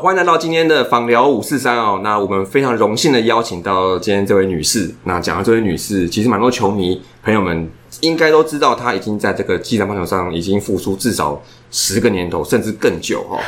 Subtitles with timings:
[0.00, 2.00] 欢迎来到今天的访聊五四三哦。
[2.02, 4.90] 那我们非常荣幸的邀请到今天这位女士。
[5.04, 7.70] 那讲到这位女士，其实蛮多球迷朋友们
[8.00, 11.38] 应该都知道，她已经在这个技战棒球上已经付出至少
[11.70, 13.38] 十个年头，甚至更久哦。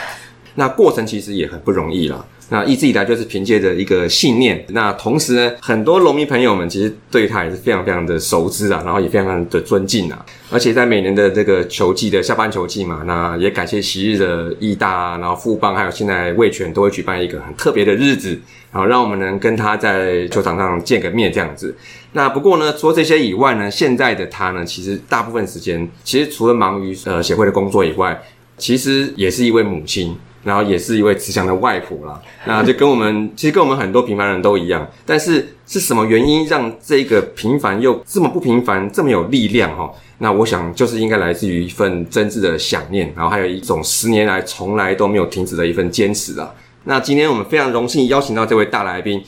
[0.56, 2.22] 那过程其实也很不容易啦。
[2.52, 4.62] 那一直以来就是凭借着一个信念。
[4.68, 10.24] 那同时呢，很多龙迷朋友们其实对他也是非常非常的熟知啊，然后也非常非常的尊敬啊。
[10.50, 18.38] 而且在每年的这个球季的下半球季嘛，那也感谢昔日的义大，然后富邦，还有现在味全都会举办一个很特别的日子，
[18.70, 21.74] 然后让我们能跟他在球场上见个面这样子。
[22.12, 28.22] 那不过呢，除了这些以外呢，现在的他呢，其实大部分时间其实除了忙于呃协会的工作以外，
[28.58, 30.14] 其实也是一位母亲。
[30.44, 39.92] 然后也是一位慈祥的外婆啦，那就跟我们 其实跟我们很多平凡人都一样，但是是什么原因让这个平凡又这么不平凡，这么有力量哈？
[40.18, 46.54] 那我想就是应该来自于一份真挚的想念，然后还有一种十年来从来都没有停止的一份坚持啊。
[46.84, 49.22] 那今天我们非常荣幸邀请到这位大来宾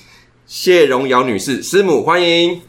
[0.47, 2.61] 谢荣瑶女士师母，欢迎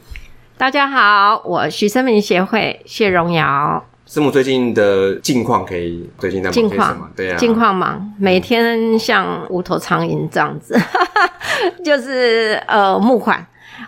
[0.57, 3.83] 大家好，我徐生明协会谢荣瑶。
[4.15, 7.09] 师母最近的近况可以最近在忙些什么？
[7.17, 10.73] 对呀，近况忙，每天像无头苍蝇这样子，
[11.83, 13.45] 就是呃募款，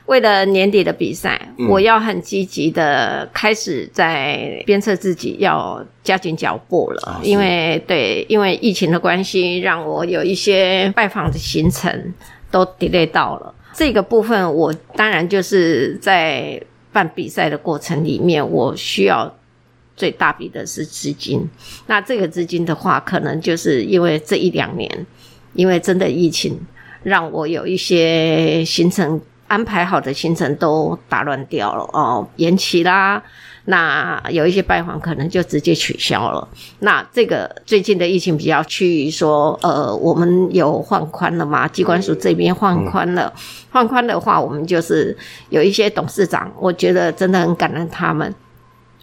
[0.08, 1.40] 为了年底的比赛，
[1.70, 7.22] 我要很积极的开始在鞭策自己，要加紧脚步了。
[7.24, 12.14] 因为对，因为疫情的关系，让我有一些拜访的行程
[12.52, 13.56] 都 delay 到了。
[13.74, 16.62] 这个部分，我当然就是在
[16.92, 19.34] 办比赛的过程里面，我需要。
[19.98, 21.46] 最大笔的是资金，
[21.88, 25.06] 那这个资金的话，可能就是因为这一两年，
[25.54, 26.58] 因为真的疫情，
[27.02, 33.22] 让我有一些行程安排好的行程都打乱掉了哦，延期啦。
[33.70, 36.48] 那有一些拜访可能就直接取消了。
[36.80, 41.68] 那这个最近的疫情比较趋于说，呃，我们有放宽了嘛？
[41.68, 43.34] 机关署这边放宽了，
[43.70, 45.18] 放宽的话，我们就是
[45.50, 48.34] 有一些董事长，我觉得真的很感恩他们。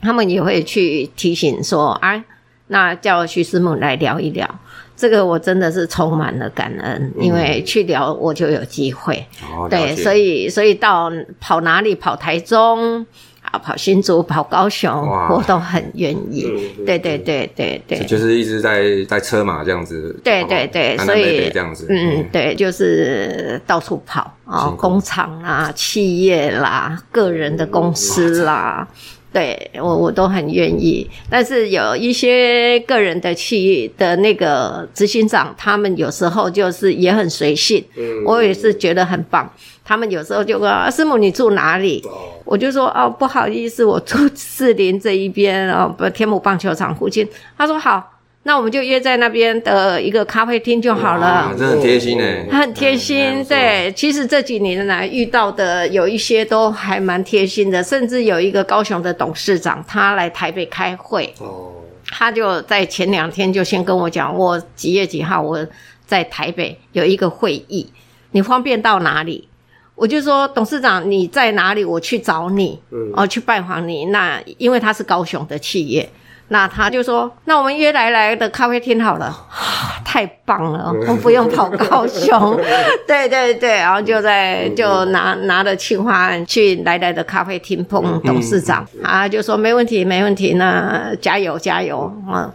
[0.04, 2.22] 他们也会去提醒说：“啊，
[2.68, 4.48] 那叫徐思梦来聊一聊。”
[4.96, 9.26] 这个我真的是充满了感恩，因为去聊我就有机会。
[9.68, 11.10] 对，所以所以到
[11.40, 13.04] 跑哪里跑台中
[13.42, 14.92] 啊，跑新竹、跑高雄，
[15.30, 16.46] 我都很愿意。
[16.86, 20.16] 对对对对对，就是一直在在车马这样子。
[20.22, 28.86] 对对对，所以这样子，嗯，对，就是到处跑啊，工厂啊、企业啦、个人的公司啦。
[29.34, 37.84] 对我我都很愿意，但是有一些个人的企业的那个执行长，他们有时候就是也很随性，
[38.24, 39.50] 我也是觉得很棒。
[39.84, 42.00] 他们有时候就说：“师母，你住哪里？”
[42.46, 47.28] 我就说：“哦，不好意思，我住士林这一边哦，不天母棒球场附近。”
[47.58, 48.12] 他说：“好。”
[48.46, 51.50] 那我们就约在那边的一个咖啡厅就好了。
[51.58, 53.42] 真的很贴心诶，很贴心。
[53.48, 61.72] 对，其实这几年来遇到的有一些都还蛮贴心的，甚至有一个高雄的董事长，他来台北开会，哦，
[62.10, 65.66] 他就在前两天就先跟我讲，我几月几号我
[66.04, 67.90] 在台北有一个会议，
[68.32, 69.48] 你方便到哪里？
[69.94, 74.04] 我就说董事长你在哪里，我去找你，嗯，哦，去拜访你。
[74.06, 76.06] 那因为他是高雄的企业。
[76.54, 79.36] 那他就说：“那我们约来来的咖啡厅好了，
[80.06, 82.56] 太棒了，我不用跑高雄。
[83.08, 92.48] ”对对对，然后就在就拿拿着青花案去来来的咖啡厅碰董事长，啊，就说没问题没问题，那加油加油啊！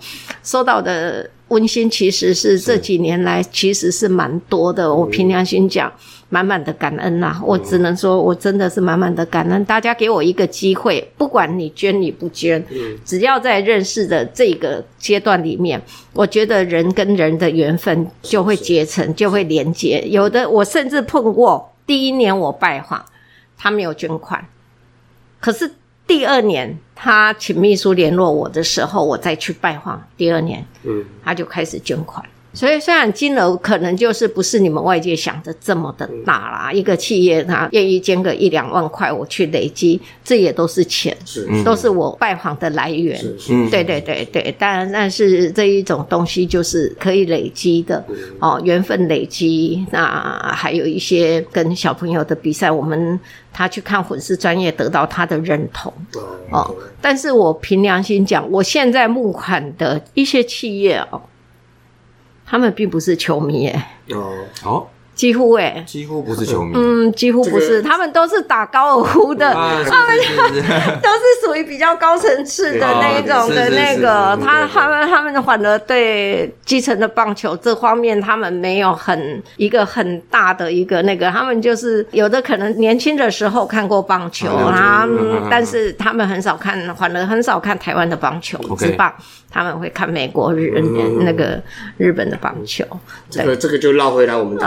[0.44, 5.92] 收到的温馨其实是这几年来其实是蛮多的，我凭良心讲。
[6.30, 7.42] 满满的感恩呐！
[7.44, 9.66] 我只能说，我真的是满满的感恩。
[9.66, 12.64] 大家给我一个机会，不管你捐你不捐，
[13.04, 15.82] 只要在认识的这个阶段里面，
[16.14, 20.02] 我觉得人跟人的缘分就会结成，就会连接。
[20.08, 23.04] 有的我甚至碰过，第一年我拜访，
[23.58, 24.46] 他没有捐款，
[25.40, 25.72] 可是
[26.06, 32.24] 第二年他请秘书联络我的时候，我再去拜访，第二年，嗯，他就开始捐款。
[32.60, 43.18] 所以，虽然金额可能就是不是你们外界想的这么的大啦，一个企业他愿意捐个一两万块，我去累积，这也都是钱，是都是我拜访的来源。
[43.18, 48.04] 是，对对对对，当然，但是这一种东西就是可以累积的
[48.40, 49.86] 哦，缘分累积。
[49.92, 53.18] 那还有一些跟小朋友的比赛，我们
[53.54, 55.94] 他去看粉丝专业，得到他的认同
[56.52, 56.76] 哦。
[57.00, 61.22] 但是我凭良心讲，我现在募款的一些企业哦。
[62.50, 70.18] 他们并不是球迷，耶，哦，好，几乎哎，几乎不是球迷，嗯，几乎不是，他们都是打高尔夫的，他们
[71.04, 85.06] 都是属于比较高层次的那一种的那个，他他们他们反而对基层的棒球这方面，他们没有很一个很大的一个那个，他们就是有的可能年轻的时候看过棒球啊，
[85.52, 89.14] 但是他们很少看，反而很少看台湾的棒球，之棒。
[89.52, 90.80] 他们会看美国、日、
[91.22, 91.62] 那个
[91.98, 92.86] 日本的棒球。
[93.30, 94.58] 这个这个就绕回来，我们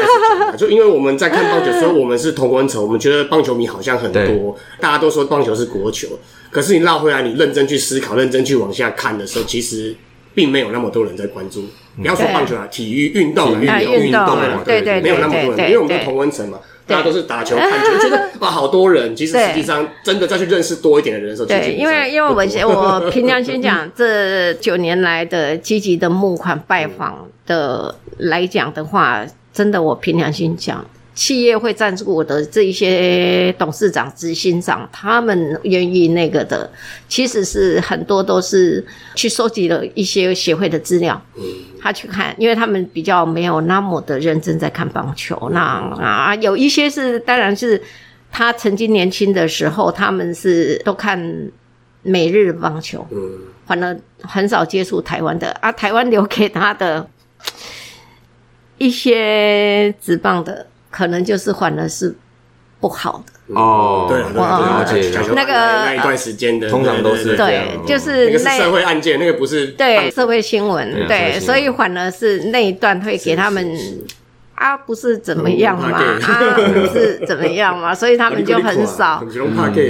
[0.56, 6.08] 就因为我们在看棒球时候，我们是同温层，我们觉得棒球迷好像很多，大家都说棒球是国球。
[6.50, 9.94] 可是你绕回来，你认真去思考、认真去往下看的时候，其实
[10.34, 11.64] 并没有那么多人在关注。
[12.00, 16.58] 不要说棒球啊，体育运动啊，运动对对，没有那么多人，因为我们是同温层嘛。
[16.86, 30.84] 大家都是打球看球，觉得哇好多人，其实实际上真的再去认识多一点的人的时候，对，因为因为我我凭良心讲，这九年来的积极的募款拜访的来讲的话，真的我凭良心讲。
[31.16, 36.70] 企业会赞助我的这一些董事长、执行长，他们愿意那个的，
[37.08, 38.84] 其实是很多都是
[39.14, 41.18] 去收集了一些协会的资料，
[41.80, 45.48] 他去看，因为他们比较没有那么的认真在看棒球。
[45.54, 45.60] 那
[45.98, 47.82] 啊，有一些是，当然是
[48.30, 51.50] 他曾经年轻的时候，他们是都看
[52.02, 53.06] 美日棒球，
[53.66, 55.72] 反正很少接触台湾的 啊。
[55.72, 57.08] 台湾留给他的
[58.76, 60.66] 一些职棒的。
[60.96, 62.14] 可能就是反而是
[62.80, 63.54] 不好的。
[63.54, 73.78] 哦，对，我了解那个那一段时间的，通常都是对，就是那个社会案件，那个不是对社会新闻，对，所以反而是那一段会给他们
[74.54, 79.22] 啊，不是怎么样嘛，啊，不是怎么样嘛， 所以他们就很少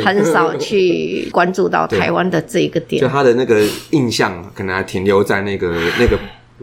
[0.05, 6.19] 很少去关注到台湾的这一个点，就他的那个印象可能还停留在那个那个。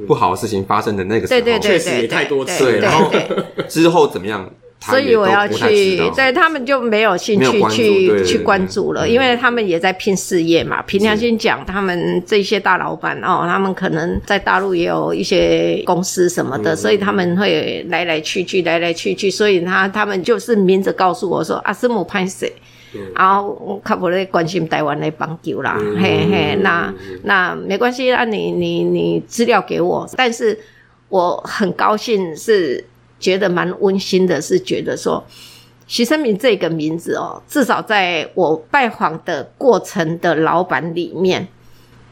[0.08, 2.80] 不好的事情发生的那个时候，确实也太多次。
[2.80, 3.12] 然后
[3.68, 4.50] 之后怎么样？
[4.86, 10.82] 所以我要去，对他们就没有兴趣去去关注了，因为他们也在拼事业嘛。
[10.82, 19.32] 凭良心讲，他们这些大老板哦，他们可能在大陆也有一些公司什么的，所以他们会来来去去，来来去去。
[19.32, 22.52] 所以他他们就是明着告诉我说：“阿斯姆潘谁？”
[23.16, 26.94] 然后我较不咧关心台湾的棒球啦，嘿嘿，那
[27.24, 30.58] 那没关系啊，你你你资料给我，但是
[31.10, 32.84] 我很高兴，是
[33.20, 35.24] 觉得蛮温馨的，是觉得说
[35.88, 41.48] 徐生明这个名字哦，至少在我拜访的过程的老板里面，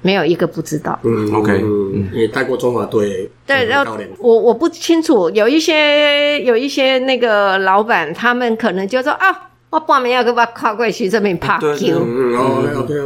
[0.02, 1.00] 没有一个不知道。
[1.04, 9.48] 嗯，OK，嗯，也带过中华队，对，然后我我不清楚，有一些有一些那个老板，他们可能就说啊。
[9.72, 12.06] 我半夜要去把跨过去这边拍球，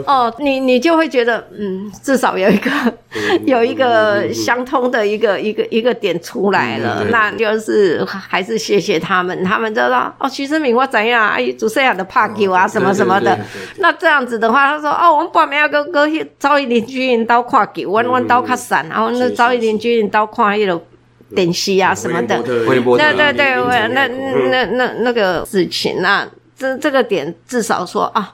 [0.07, 2.71] 哦，你你就会觉得，嗯，至少有一个
[3.45, 13.39] 有一个相通的一个一个一个点出来了，那就是还是谢谢他们，他们就说，哦，徐志明我怎样，哎，主持人的拍球啊，什么什么的，
[13.77, 20.81] 那这样子的话，他说，哦，我们半夜要跟跟找一邻居人到跨球，我我到较散，然后那找一邻居人到看迄个
[21.35, 24.07] 电视啊什么的，对对对，那
[24.49, 26.27] 那那那个事情那。
[26.57, 28.33] 这这个点至少说啊，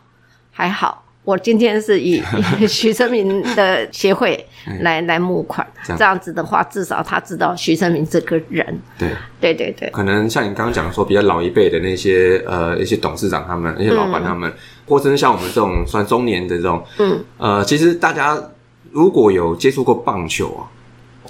[0.51, 2.21] 还好，我今天是以
[2.69, 4.47] 徐成明的协会
[4.81, 8.79] 来来募款，这样子的话，至少他知道徐成明这个人。
[8.97, 9.09] 对
[9.39, 14.51] 对对对，可能像你刚刚讲说，比较老一辈的那些呃一些董事长他们，一些老板他们，
[14.87, 18.39] 或者是像我们这种算中年的这种，嗯呃，其实大家
[18.91, 20.69] 如果有接触过棒球啊。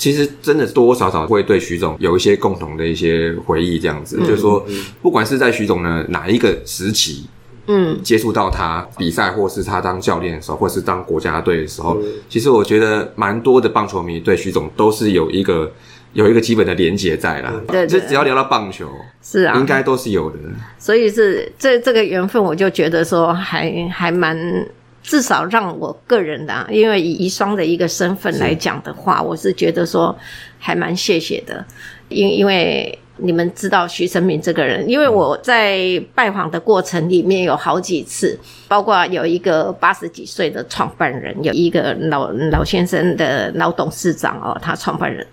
[0.02, 4.66] 其实真的多多少少会对徐总有一些共同的一些回忆，这样子，就是说，
[5.00, 7.28] 不管是在徐总的哪一个时期，
[7.68, 15.72] 嗯，接触到他比赛，或是他当教练的时候，或是当国家队的时候，其实我觉得蛮多的棒球迷对徐总都是有一个
[16.14, 17.54] 有一个基本的连结在啦。
[17.68, 18.90] 对，就只要聊到棒球，
[19.22, 20.38] 是啊，应该都是有的。
[20.80, 24.36] 所以是这这个缘分，我就觉得说还还蛮。
[25.04, 30.16] 至少让我个人的，因为以遗孀的一个身份来讲的话，我是觉得说
[30.60, 31.66] 还蛮谢谢的。
[32.10, 45.26] 因因为你们知道徐成明这个人，因为我在拜访的过程里面有好几次，包括有一个八十几岁的创办人，有一个老老先生的老董事长哦，他创办人，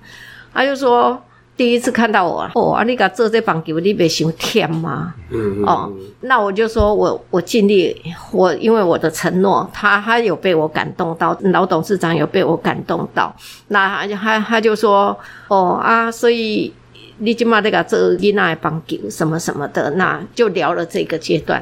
[0.53, 1.23] 他就说。
[1.59, 5.13] 第一次看到我，哦，啊，你甲做这棒球，你别想甜吗？
[5.31, 8.01] 嗯哦，那我就说我我尽力，
[8.31, 13.35] 我因为我的承诺，他他有被我感动到，老董事长有被我感动到，
[13.67, 16.73] 那他他就说，哦啊，所以
[17.19, 21.61] 你今嘛那个做伊那棒球什么什么的，那就聊了这个阶段。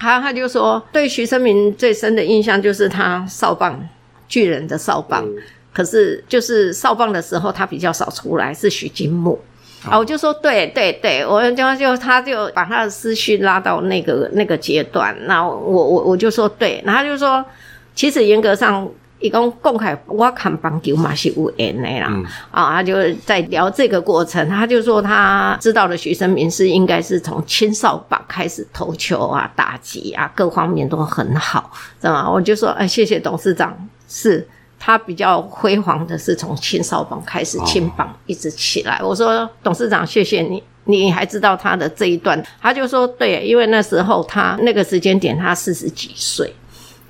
[0.00, 3.88] 他他就说，对徐生明最深的印象就是他扫棒
[4.26, 5.24] 巨人的扫棒。
[5.72, 9.40] 可是，就是少棒的时候，他比较少出来，是许金木。
[9.88, 17.44] 啊，我就说对对对，我就就他就把他的思绪拉到那个那个阶段，那我我我就说对，然后他就说，
[17.94, 18.88] 其实严格上。
[19.22, 22.10] 一共公开我看棒球嘛是有缘的啦，
[22.50, 32.28] 啊，他就在聊这个过程，他就说他知道的徐生明是应该是从青少棒开始投球啊、打击啊，各方面都很好，知道吗？
[32.28, 33.72] 我就说，哎，谢谢董事长，
[34.08, 34.44] 是
[34.84, 39.00] 他比较辉煌的是从青少榜开始，青榜一直起来。
[39.00, 42.44] 我说董事长，谢谢你，你还知道他的这一段？
[42.60, 46.52] 他就说，对，因为那时候他那个时间点他四十几岁。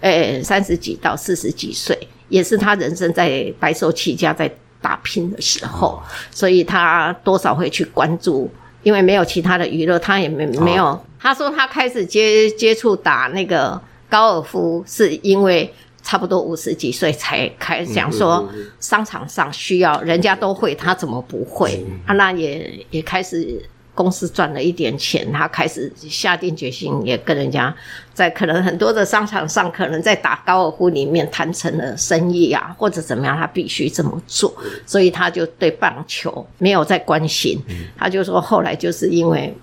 [0.03, 1.97] 诶，三十几到四十几岁，
[2.29, 8.51] 也是他人生在白手起家在打拼的时候，所以他多少会去关注，
[8.83, 11.01] 因为没有其他的娱乐，他也没没有。
[11.21, 18.49] 他说他开始接接触打那个高尔夫，是因为差不多五十几岁才开始想说
[18.81, 21.85] 商场上需要，人家都会，他怎么不会？
[22.07, 23.63] 啊，那也也开始。
[23.95, 27.73] 公司赚了一点钱，他开始下定决心，也跟人家
[28.15, 34.51] 在可能很多的商场上，可能在打高尔夫里面谈成了生意啊，或者怎么样，他必须这么做，
[34.87, 37.61] 所以他就对棒球没有再关心。
[37.95, 39.55] 他就说后来就是因为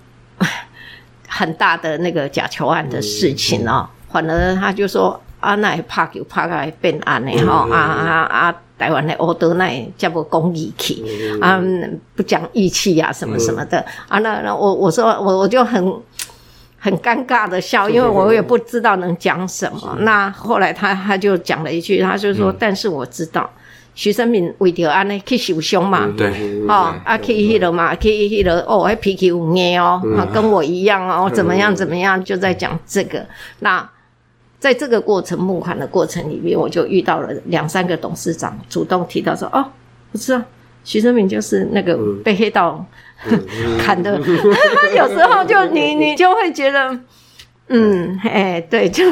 [1.26, 8.54] 很大的那个假球案的事情哦，反而他就说啊，那怕球怕来变案的哈啊啊啊！
[8.78, 11.04] 台湾的欧德奈叫不公义气
[11.42, 11.60] 啊，
[12.16, 14.18] 不讲义气呀，什么什么的啊。
[14.20, 15.94] 那那我我说我我就很
[16.78, 19.98] 很尴尬的笑，因为我也不知道能讲什么。
[20.00, 23.50] 那后来他他就讲了一句，他就说：“但是我知道
[23.94, 26.32] 徐生敏为着安尼去受伤嘛，对，
[26.66, 30.00] 哦啊去迄了嘛，去迄了哦，还脾气有硬哦，
[30.32, 33.26] 跟我一样哦，怎么样怎么样，就在讲这个
[33.58, 33.86] 那。”
[34.60, 39.66] 在这个过程募款的过程里面，我就遇到了两三个董事长主动提到说：“哦，
[40.12, 40.46] 不是啊
[40.84, 42.84] 徐生明就是那个被黑道
[43.80, 44.16] 砍的。
[44.96, 46.96] ”有时候就你你就会觉得。
[47.72, 49.04] 嗯，哎，对，就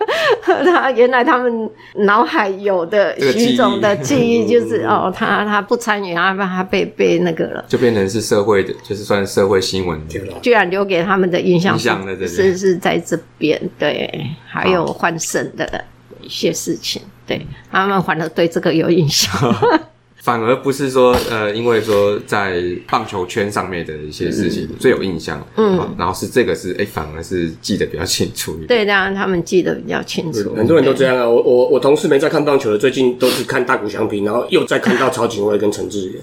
[0.40, 10.00] 他原来他们脑海有的徐总的记忆就是哦，他他不参与，他他被被那个了，就变成是社会的，就是算社会新闻，
[10.40, 14.10] 居然留给他们的印象是是在这边，对，
[14.46, 15.84] 还有换肾的
[16.22, 19.30] 一些事情，对他们反而对这个有印象。
[20.28, 28.66] 反而不是说，呃，因为说在棒球圈上面的一些事情最有印象，嗯，然后是这个是，哎，反而是记得比较清楚一点。
[28.66, 30.54] 对，当然他们记得比较清楚。
[30.54, 36.22] 很多人都这样啊，我我我同事没在看棒球的，最近都是看大谷翔平，然后又在看到曹景威跟陈志远。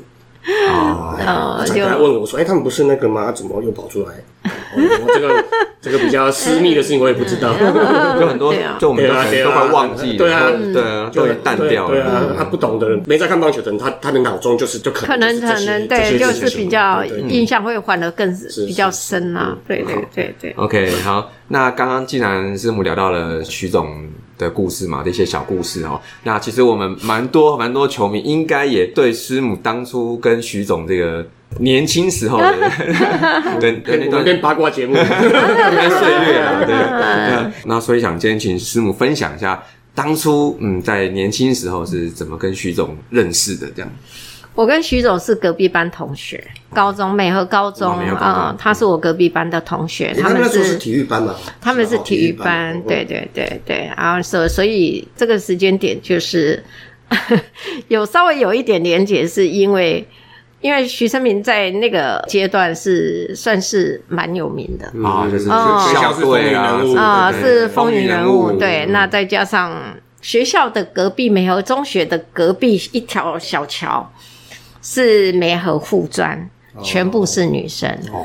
[0.70, 1.18] 啊！
[1.66, 3.32] 他问我说：“哎，他们不是那个吗？
[3.32, 4.14] 怎么又跑出来？”
[5.08, 5.44] 这个
[5.82, 7.54] 这个比较私密的事情，我也不知道。
[8.20, 10.18] 就很多，就我们都都快忘记了。
[10.18, 11.92] 对啊，对啊，就淡掉了。
[11.92, 18.32] 对啊，他不懂的人，没在看棒球的人，他他的脑中就是就可能可能对，就是比较印象会还的更
[18.68, 19.58] 比较深啊。
[19.68, 20.54] 对对对对。
[20.58, 24.08] OK，好，那刚刚既然师母聊到了徐总。
[24.38, 26.00] 的故事嘛，这些小故事哦。
[26.24, 31.26] 那其实我们蛮多蛮多球迷，应该也对师母当初跟徐总这个
[31.60, 32.54] 年轻时候的，
[33.60, 37.52] 对那段跟八卦节目，跟岁月啊，对。
[37.66, 39.62] 那所以想今天请师母分享一下，
[39.94, 43.92] 当初嗯在年轻时候是怎么跟徐总认识的这样。
[44.56, 46.42] 我跟徐总是隔壁班同学，
[46.74, 56.64] 高中美和高中啊，他是我隔壁班的同学，他们是体育班嘛，他们是体育班，对对对对，然后所所以这个时间点就是
[57.90, 60.08] 有稍微有一点连结，是因为
[60.62, 64.86] 因为徐生明在那个阶段是算是蛮有名的。
[65.06, 69.78] 啊，就是学校队啊啊是风云人物，对，那再加上
[70.22, 74.10] 学校的隔壁美和中学的隔壁一条小桥。
[74.86, 76.48] 是美和护专，
[76.84, 77.90] 全部是女生。
[78.14, 78.24] 哦，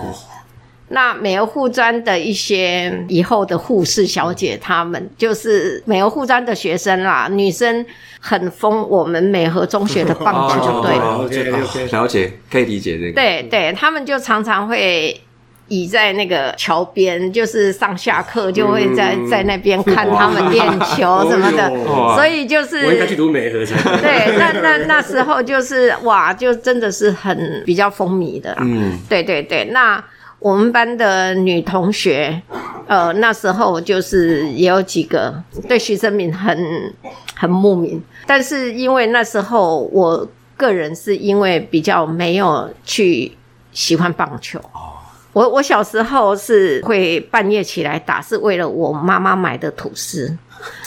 [0.88, 7.28] 那美和护专的一些以后的护士小姐，她们就是美和护专的学生啦。
[7.30, 7.86] 女生
[8.20, 10.92] 很疯我们美和中学的棒球队。
[11.86, 13.12] 了解，可以理解这个。
[13.14, 15.18] 对对，他们就常常会。
[15.70, 21.70] 倚在那个桥边，就是上下课就会在在那边看他们练球什么的，
[22.16, 23.64] 所以就是我应该去读美和
[24.00, 28.52] 对，那那那时候就是哇，就真的是很比较风靡的。
[28.58, 29.66] 嗯，对对对。
[29.66, 30.02] 那
[30.40, 32.42] 我们班的女同学，
[32.88, 35.32] 呃，那时候就是也有几个
[35.68, 36.92] 对徐生敏很
[37.36, 43.30] 很慕名，但是因为那时候我个人是因为比较没有去
[43.70, 44.60] 喜欢棒球。
[45.32, 50.36] 我我小时候是会半夜起来打，是为了我妈妈买的吐司。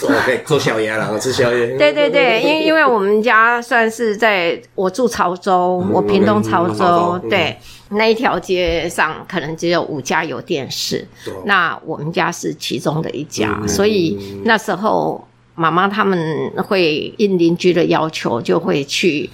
[0.03, 1.65] OK，做宵夜啦，吃宵夜。
[1.79, 7.57] 对对对，因为因为我们家算是在我住潮州，我屏东潮州，对
[7.89, 11.07] 那一条街上可能只有五家有电视，
[11.45, 19.27] 那我们家是其中的一家，所以那时候妈妈他们会应邻居的要求，就会去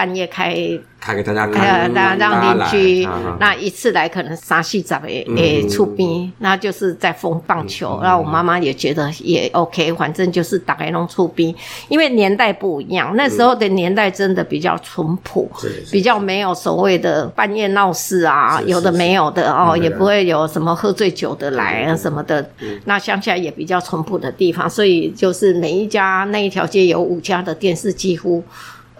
[0.00, 0.56] 半夜开。
[1.02, 7.98] 开给大家看，让让邻居那一次来可能三四十个诶出兵，那就是在封棒球。
[8.02, 11.54] 然后我妈妈也觉得也 OK，反正就是打开弄出兵，
[11.88, 15.50] 因为年代不一样，那时候的年代真的比较淳朴，
[15.90, 22.46] 比较没有所谓的半夜闹事啊，有的没有的哦，也不会有什么喝醉酒的来啊什么的。
[22.84, 28.44] 那乡下也比较淳朴的地方，所以就是每一家那一条街有五家的电视几乎。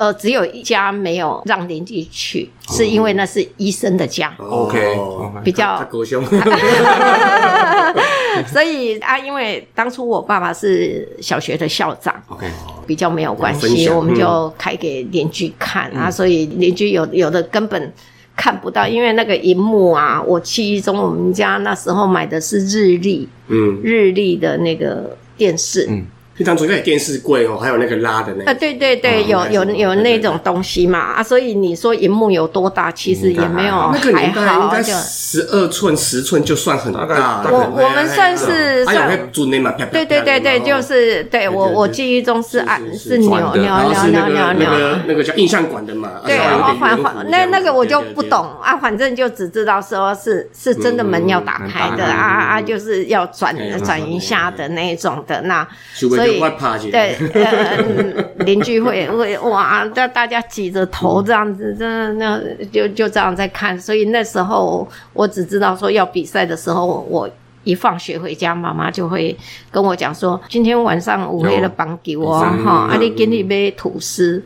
[0.01, 4.35] 呃，只有一家没有让邻居去，是因为那是医生的家。
[4.39, 4.99] OK，
[5.45, 6.25] 比较狗凶。
[8.51, 12.47] 所以啊，因为当初我爸爸是小学的校长，OK，
[12.87, 16.11] 比较没有关系，我们就开给邻居看啊。
[16.11, 17.93] 所以邻居有有的根本
[18.35, 26.07] 看不到，因为那个荧幕啊，我记忆中我们家那时候买的是日立，嗯，日立的那个电视，嗯。
[26.41, 28.51] 平常主要电视柜哦，还有那个拉的那个。
[28.51, 37.45] 啊，对对对，有有有那种东西嘛啊，所以你说荧幕有多大，其实也没有，那个年代应该十二寸、十寸就算很大。
[37.51, 39.21] 我我们算是算
[39.93, 46.09] 对对对对，就是对我我记忆中是按是扭扭扭扭扭扭，那个叫印象馆的嘛。
[46.25, 46.39] 对，
[46.81, 53.55] 反反那那个我就不懂啊，反正就只知道说是是真的门要打开的啊啊，就是要转
[53.85, 56.30] 转一下的那种的那所以。
[56.91, 62.41] 对，呃，邻居会会哇，大大家挤着头这样子，真的那
[62.73, 63.79] 就就这样在看。
[63.79, 67.29] 所以那时候我只知道说要比赛的时候，我
[67.65, 69.37] 一放学回家，妈妈就会
[69.71, 74.43] 跟我讲说，今天晚上五黑的帮给我哈，阿你给你杯吐司，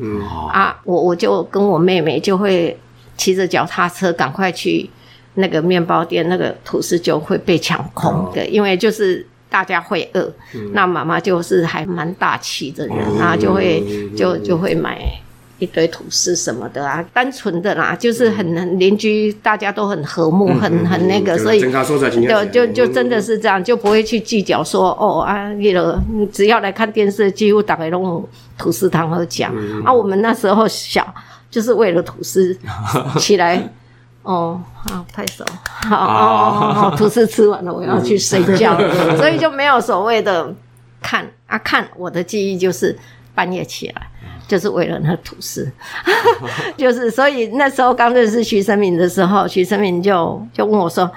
[0.52, 2.76] 啊，我我就跟我妹妹就会
[3.16, 4.88] 骑着脚踏车赶快去
[5.34, 9.26] 那个面包店，那个吐司就会被抢空的，因为就是。
[9.54, 10.32] 大家会饿，
[10.72, 13.84] 那妈妈就是还蛮大气的人，那就会
[14.16, 15.00] 就就会买
[15.60, 26.02] 一堆吐司什么的啊，单纯的啦，就是很邻居大家都很和睦，很很那个，所以就就就真的是这样，就不会去计较说哦啊，那个
[26.32, 31.14] 只要来看电视，几乎打开弄吐司汤和讲啊，我们那时候小，
[31.48, 32.58] 就是为了吐司
[33.20, 33.62] 起来。
[34.24, 35.96] 哦，好，太熟，好。
[35.96, 38.76] 哦，好，吐司吃完了，我要去睡觉，
[39.16, 40.52] 所以就没有所谓的
[41.00, 42.98] 看啊看，我的记忆就是
[43.34, 44.08] 半夜起来，
[44.48, 45.70] 就是为了那吐司，
[46.76, 51.10] 就是所以那时候刚认识徐生明的时候，徐生明就就问我说，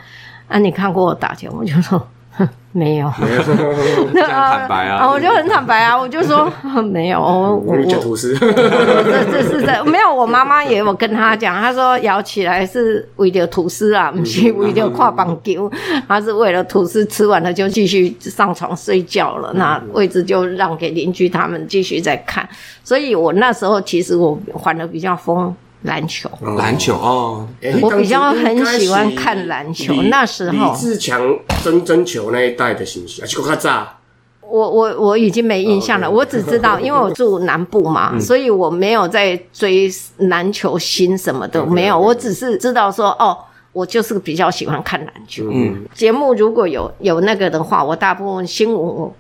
[0.48, 1.50] 啊，你看过我打球？
[1.58, 2.06] 我就说。
[2.72, 3.12] 没有，
[4.14, 5.10] 没有坦白啊！
[5.10, 6.52] 我就很坦白啊，我就说
[6.92, 10.14] 没有，我我吐司，这这是在没有。
[10.14, 15.72] 我妈妈也有跟他讲，他说摇起来是为了吐司啊，不是为了跨棒球，
[16.08, 22.48] 他是为了吐司吃完了就继续上床睡觉了，那位置就让给邻居他们继续在看。
[22.84, 25.56] 所以我那时候其实我玩的比较疯。
[25.84, 27.48] 篮球，篮球哦，
[27.82, 29.94] 我比较很喜欢看篮球。
[30.04, 31.22] 那时候李志强
[31.64, 33.94] 争争球那一代的形象，就看炸。
[34.42, 42.00] 我我我已经没印象了，我只知道， 因为我住南部嘛，所以我没有在追篮球星什么的，没有。
[42.00, 43.38] 我只是知道说，哦，
[43.74, 45.44] 我就是比较喜欢看篮球。
[45.52, 49.12] 嗯，节目如果有有那个的话，我大部分新闻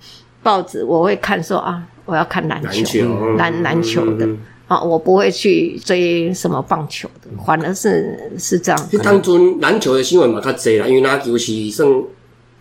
[0.42, 4.26] 报纸我会看说啊，我要看篮球，篮篮球的。
[4.68, 8.90] 啊，我不会去追什么棒球的，反而是是这样。
[9.02, 11.88] 当中篮球的新闻嘛较济啦，因为篮球是算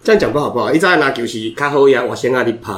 [0.05, 2.73] 这样讲不好不好，一在篮球是较好呀，我先阿你拍。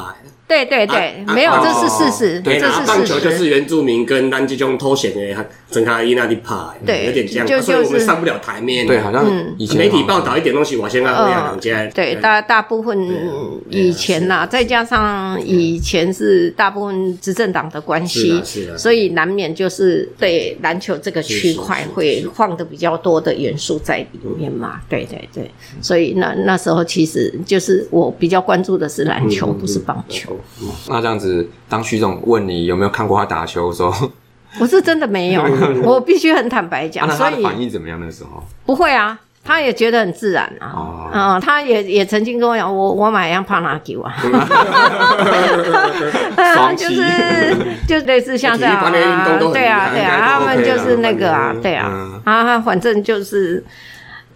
[0.49, 2.41] 对对对，没有，这是事实。
[2.41, 6.55] 对，棒球就是原住民跟咱这种偷闲的，整卡伊那里拍，
[6.87, 8.87] 对，有点这样，所以我们上不了台面。
[8.87, 11.87] 对，好像以前媒体报道一点东西，我先阿会两家。
[11.95, 12.99] 对，大大部分
[13.69, 18.43] 以前呐，再加上以前是大部分执政党的关系，
[18.75, 24.81] 所以难免就是对篮球这个区块会放的比较多的元素在里面嘛。
[24.89, 25.51] 对对对，
[25.83, 30.38] 所以那那时候其实就是我比较关注的是篮球，不是棒球。
[30.89, 34.11] 那这样子，当徐总问你有没有看过他打球的时候，
[34.61, 35.43] 我是真的没有，
[35.85, 37.09] 我必须很坦白讲。
[37.11, 37.99] 所以反应怎么样？
[38.01, 41.11] 那时候不会啊，他也觉得很自然啊。
[41.13, 44.15] 啊，他也也曾经跟我讲，我我买一样帕拉球啊。
[46.77, 48.91] 就是就类似像这样啊，
[49.53, 53.65] 对啊对啊，他们就是那个啊，对啊啊，反正就是。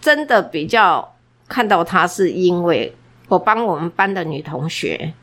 [0.01, 1.13] 真的比较
[1.47, 2.93] 看到他，是因为
[3.29, 5.13] 我帮我们班的女同学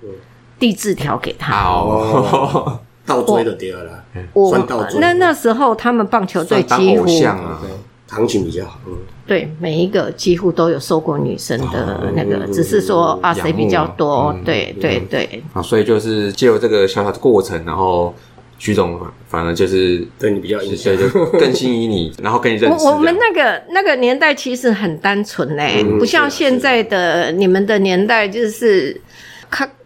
[0.60, 1.52] 递字条给他。
[1.64, 5.00] 哦， 倒追的第二了，我算倒追。
[5.00, 7.70] 那那时候他们棒球队几乎偶像啊，对
[8.16, 8.92] 行情比较好，嗯，
[9.26, 15.42] 对每一个几乎都有收过女生的那个，嗯只是说啊谁比较多对对对。
[15.52, 18.14] 啊，所以就是借由这个小小的过程，然后
[18.58, 22.84] 徐总反而就是对你比较有印象对，就更吸引你，然后跟你认识。
[22.84, 29.00] 我我们那个那个年代其实很单纯嘞、嗯不像现在的你们的年代就是。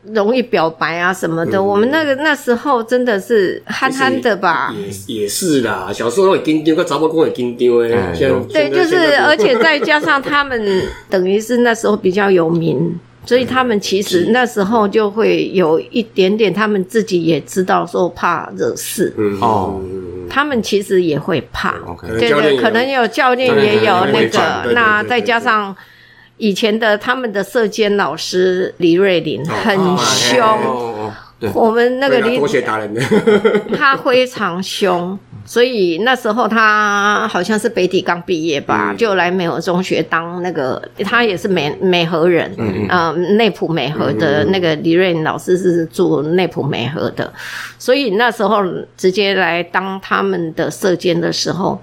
[0.05, 1.67] 看容易表白啊什么的，嗯。
[1.67, 4.75] 我们那个那时候真的是憨憨的吧？
[5.07, 8.13] 也也是啦，小时候会紧丢，个查某公会紧张诶哎。
[8.53, 19.81] 对，就是而且 再加上他们等于是那时候比较有名，所以他们其实那时候就会有一点点，他们自己也知道说怕惹事，嗯哦。
[19.83, 21.75] 嗯他们其实也会怕。
[22.19, 25.77] 对对，可能有教练也有那个，那再加上
[26.37, 33.01] 以前的他们的射监老师李瑞麟很哦凶，我们那个李对啦拖鞋打人的，
[33.77, 38.97] 他非常凶，所以那时候他好像是北体刚毕业吧，嗯。
[38.97, 47.33] 就来美和中学当那个，他也是美美和人，嗯嗯，内埔美和的那个李瑞麟老师是住内埔美和的，
[47.79, 48.65] 所以那时候
[48.97, 51.81] 直接来当他们的射监的时候。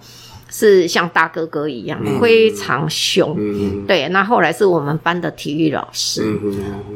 [0.51, 3.35] 是像大哥哥一样，非常凶。
[3.39, 3.87] 嗯。
[3.87, 6.23] 对，那后来是我们班的体育老师，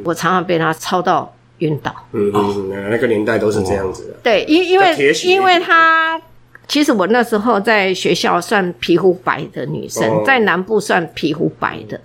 [0.04, 1.96] 我常常被他操到晕倒。
[2.12, 4.14] 嗯嗯，那个年代都是这样子的。
[4.22, 6.22] 对，因因为因为他
[6.68, 10.24] 其实我那时候在学校算皮肤白的女生，哦。
[10.26, 12.00] 在南部算皮肤白的，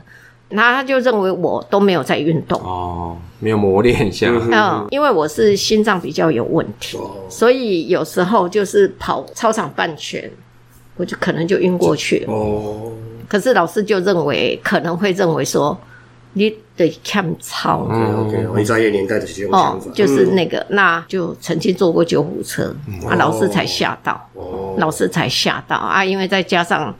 [0.50, 2.60] 那他就认为我都没有在运动。
[2.60, 7.10] 哦，没有磨练一下，嗯，因为我是心脏比较有问题，哦。
[7.28, 10.30] 所以有时候就是跑操场半圈，
[11.00, 12.32] 我就可能就晕过去了。
[12.32, 12.92] 哦，
[13.26, 15.76] 可是老师就认为可能会认为说
[16.34, 17.88] 你得看操。
[17.88, 22.74] OK，我一眨眼年代的这种哦想法，，就是嗯那个，那就曾经坐过救护车，
[23.08, 24.28] 啊，老师才吓到。
[24.34, 26.04] 哦，老师才吓到啊！
[26.04, 26.94] 因为再加上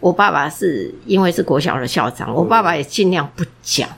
[0.00, 3.88] 我爸爸是因为是国小的校长，我爸爸也尽量不讲，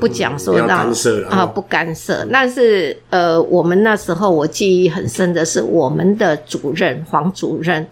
[0.00, 0.90] 不讲说让
[1.30, 2.26] 啊，不干涉。
[2.32, 7.86] 但是呃，我们那时候我记忆很深的是，我们的主任黄主任，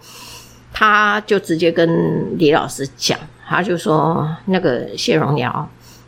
[0.74, 5.66] 他就直接跟李老师讲，他就说那个谢荣尧。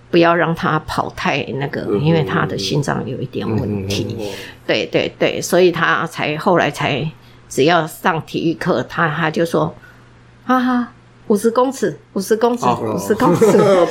[0.08, 4.16] 不要让他跑太那个，因为他的心脏有一点问题。
[4.64, 7.06] 对对对，所以他才后来才
[7.48, 9.74] 只要上体育课，他他就说，
[10.46, 10.92] 哈哈，
[11.28, 12.94] 五十公尺，五十公尺，哦。
[12.94, 13.86] 五十公尺，呃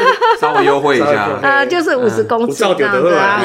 [0.40, 3.40] 稍微优惠一下，呃，就是五十公尺这样子啊，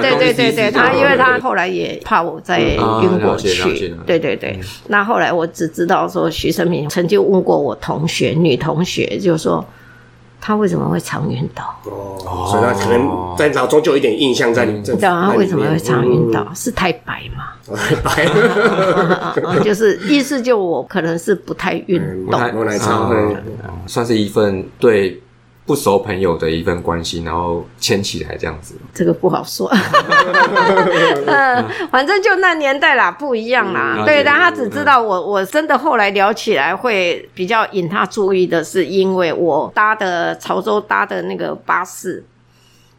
[0.00, 3.02] 对对对对，他因为他嗯后来也怕我再嗯。
[3.04, 4.58] 晕过去，对对对。
[4.88, 9.64] 那后来我只知道说，徐生明曾经问过我同学，女同学就说。
[10.40, 11.64] 他为什么会常晕倒？
[11.84, 16.46] 哦，所以他可能在脑中就有一点印象在里，你知道他为什么会常晕倒？
[16.54, 17.44] 是太白嘛？
[18.04, 18.24] 太？
[18.26, 18.30] 白，
[19.44, 23.34] 嗯 就是意思就我可能是不太运动，我来唱嗯
[23.86, 25.20] 算是一份对
[25.66, 28.76] 不熟朋友的一份关系，然后牵起来这样子。
[28.94, 29.68] 这个不好说。
[31.26, 33.96] 呃，反正就那年代啦，不一样啦。
[33.98, 42.24] 嗯对，但他只知道我，我真的后来聊起来会比较引他注意的是，因为我搭的潮州搭的那个巴士。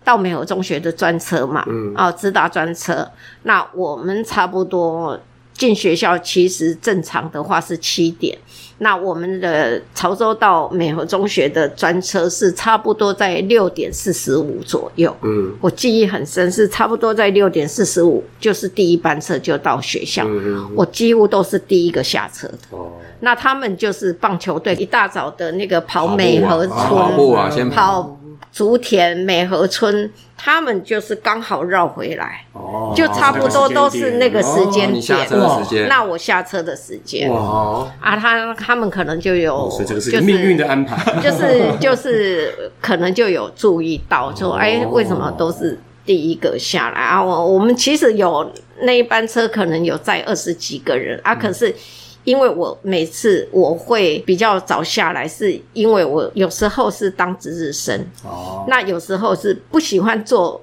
[0.04, 3.06] 到美和中学的专车嘛，嗯，哦，直达专车。
[3.44, 5.20] 那我们差不多
[5.58, 8.38] 进学校，其实正常的话是七点。
[8.80, 15.16] 那我们的潮州到美和中学的专车是差不多在六点四十五左右。
[15.24, 20.24] 嗯我记忆很深，是差不多在六点四十五，就是第一班车就到学校。
[20.28, 22.58] 嗯我几乎都是第一个下车的。
[22.70, 22.92] 哦，
[23.22, 28.17] 那他们就是棒球队，一大早的那个跑美和村，跑步啊，先跑
[28.52, 35.28] 竹田美和村，他们就是刚好绕回来，哦就差不多都是那个时间哦下点。
[35.28, 47.24] 车的时间那我下车的时间哇，啊，他他们可能就有，所以这个是就是命运的安排， 就是就是可能就有注意到说，哎、为什么都是第一个下来啊？
[47.24, 51.76] 我我们其实有那一班车可能有载二十几个人啊，可是。
[52.28, 60.62] 因为我每次我会比较早下来，是因为我有时候是当值日生，哦，那有时候是不喜欢坐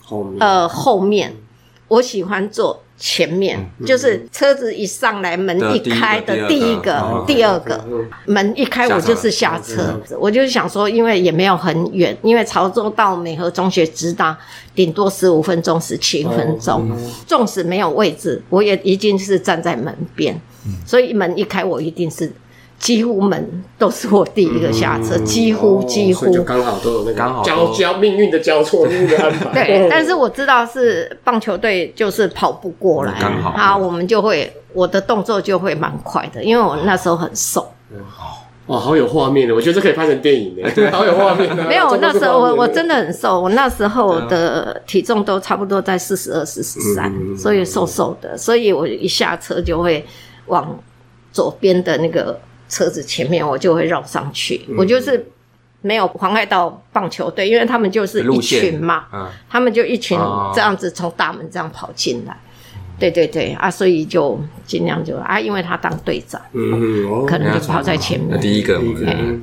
[0.00, 0.36] 后面。
[0.38, 1.34] 呃后面，
[1.88, 7.84] 我喜欢坐前面，就是车子一上来门一开的的第一个、第二个。
[8.26, 10.00] 门一开，我就是下车。
[10.20, 14.38] 我就想说，因为也没有很远，因为潮州到美和中学直达
[14.72, 16.88] 顶多十五分钟、十七分钟，
[17.26, 20.40] 纵使没有位置，我也一定是站在门边，
[20.86, 22.32] 所以门一开，我一定是。
[22.78, 26.28] 几乎门都是我第一个下车，几乎几乎。
[26.32, 29.64] 就刚好都有那刚好交交命运的交错，命运的安排。
[29.64, 33.50] 对，但是我知道是棒球队就是跑不过来，刚好。
[33.50, 37.72] 啊，我们就会我的动作就会蛮快的，因为我那时候很瘦。
[38.66, 41.64] 哇，好有画面的，我觉得这可以拍成电影的， 好有画面的。
[41.68, 50.04] 没有，我那时候我我真的的很瘦，我那时候的体重都差不多在四十二、四十三，所以瘦瘦的，所以我一下车就会
[50.46, 50.78] 往
[51.32, 55.26] 左边的那个车子前面，我就会绕上去，我就是
[55.80, 60.52] 没有妨碍到棒球队，因为他们就是一群嘛，嗯，他们就一群哦。
[60.54, 62.36] 这样子从大门这样跑进来。
[62.98, 68.28] 对对对啊，所以就尽量就啊，因为他当队长，嗯哦可能就跑在前面。
[68.30, 69.42] 那第一个，第一个嗯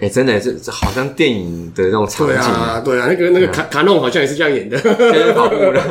[0.00, 4.78] 哎，真的是这好像电影的那种场对景，啊，对啊，那个那个卡卡弄好像也是这样演的。
[4.80, 5.82] 就是跑步了，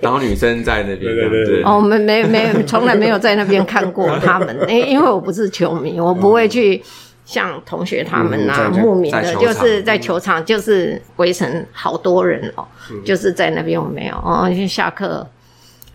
[0.00, 6.80] 然后女生在那边，对对对哦，我们没没从来没有在那边看过他们，因因为我不是球迷，我不会去
[7.24, 15.26] 像同学他们啊、嗯慕名的，就是在球场，就是围成好多人哦，嗯就是在那边我没有哦，因为下课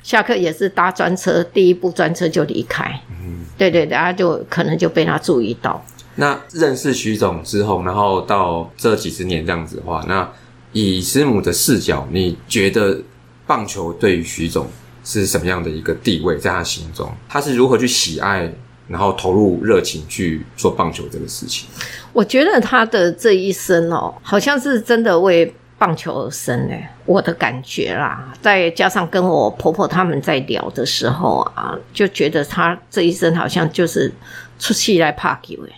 [0.03, 2.83] 下课也是搭专车，第一部专车就离开，
[3.23, 5.81] 嗯对对对，他就可能就被他注意到。
[6.15, 10.29] 那认识徐总之后，然后到这几十年这样子的话，那
[10.73, 13.01] 以师母的视角，你觉得
[13.47, 14.67] 棒球对于徐总
[15.03, 18.53] 是什么样的一个地位，在他心中，他是如何去喜爱，
[18.87, 21.67] 然后投入热情去做棒球这个事情？
[22.13, 28.31] 我觉得他的这一生哦，好像是真的为棒球而生诶，我的感觉啦。
[28.41, 34.13] 再加上跟我婆婆他们在聊的时候啊，就觉得他这一生好像就是
[34.61, 35.73] 出去来拍球诶，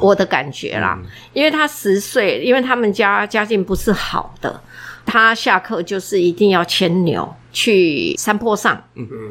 [0.00, 0.98] 我的感觉啦。
[1.32, 4.60] 因为他十岁，因为他们家家境不是好的，
[5.06, 8.82] 他下课就是一定要牵牛去山坡上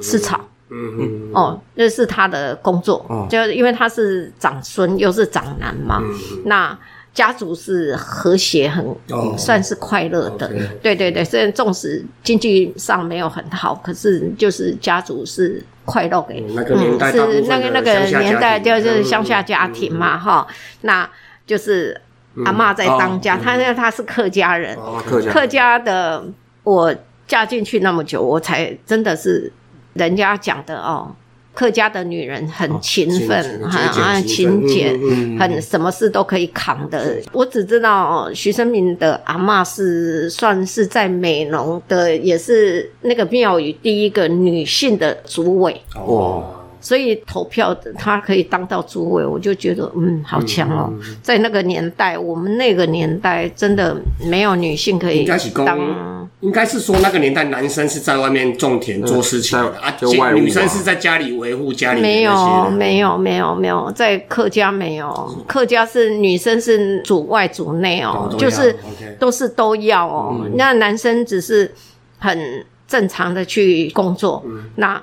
[0.01, 0.39] 吃草。
[0.69, 0.97] 嗯。
[0.97, 1.31] 嗯。
[1.33, 3.27] 哦，那是他的工作，哦。
[3.29, 6.01] 就因为他是长孙又是长男嘛，
[6.45, 6.77] 那
[7.19, 10.49] 家族是和谐很、哦算是快乐的。
[10.81, 20.47] 对对对，虽然纵使经济上没有很好，可是就是家族是快乐的，嗯那个年代大部分的是那个那个年代就是嗯乡下家庭嘛，哈、
[20.83, 21.09] 那
[21.45, 21.99] 就是
[22.45, 26.23] 阿嬷在当家，他因为他是客家人，哦客家客家的，
[26.63, 26.95] 我
[27.27, 29.51] 嫁进去那么久，我才真的是
[29.91, 31.13] 人家讲的哦。
[31.53, 34.97] 客家的女人很勤奋，很啊勤俭
[35.37, 37.21] 很什么事都可以扛的。
[37.33, 46.43] 我只知道哦徐生明的阿妈是算是在美浓的，也是那个庙宇第一个女性的主委，哇，
[46.81, 50.93] 所以投票的她可以当到主委，我就觉得嗯，好强哦。
[51.21, 55.25] 在那个年代，我们那个年代真的没有女性可以
[55.65, 56.27] 当。
[56.41, 59.93] 应该是说那个年代男生是在外面种田做事情啊，
[60.33, 68.73] 女生是在家里维护家里没有，没有，没有，没有，在客家没有，客家是女生是主外主内哦就是
[69.19, 70.45] 都是都要哦。
[70.53, 71.69] 那男生只是
[72.17, 74.41] 很正常的去工作，
[74.75, 75.01] 那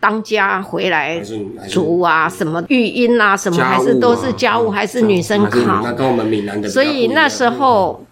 [0.00, 1.20] 当家回来
[1.68, 5.82] 煮啊，什么育婴啊，什么还是都是家务，还是女生扛。
[5.82, 8.04] 那跟我们闽南的所以那时候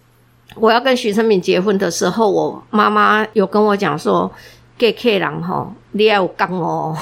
[0.55, 4.31] 我要跟徐生敏结婚的时候，我妈妈有跟我讲说。
[4.79, 6.95] 给客人吼，你要有刚哦，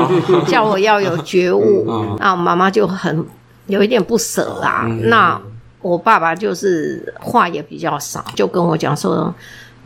[0.46, 1.86] 叫我要有觉悟。
[2.18, 3.24] 那我妈妈就很
[3.68, 4.86] 有一点不舍啊。
[5.04, 5.40] 那
[5.80, 9.34] 我爸爸就是话也比较少，就跟我讲说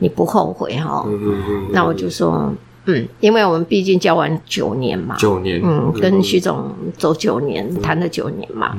[0.01, 1.07] 你不后悔哈。
[1.71, 2.53] 那我就说
[2.87, 8.77] 嗯，因为我们毕竟交往九年嘛，九年，嗯，跟徐总走九年，谈了九年嘛，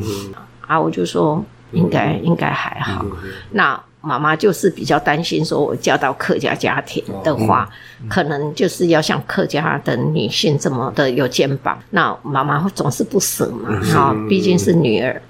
[0.65, 3.05] 啊，我就说应该应该还好。
[3.51, 7.67] 那妈妈就是比较担心，说我嫁到客家家庭的话，
[8.07, 11.77] 可能就是要像客家的女性这么的有肩膀。
[11.89, 15.21] 那妈妈会总是不舍嘛，啊，毕竟是女儿。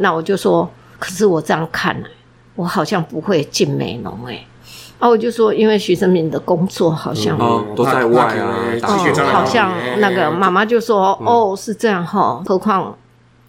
[0.00, 2.08] 那我就说，可是我这样看来，
[2.56, 4.44] 我好像不会进美容哎、
[4.98, 12.42] 啊，我就说，因为徐生明的工作好像哦都在外啊哦继续在外好像那个妈妈就说：“哦，是这样哈。
[12.46, 12.96] 何况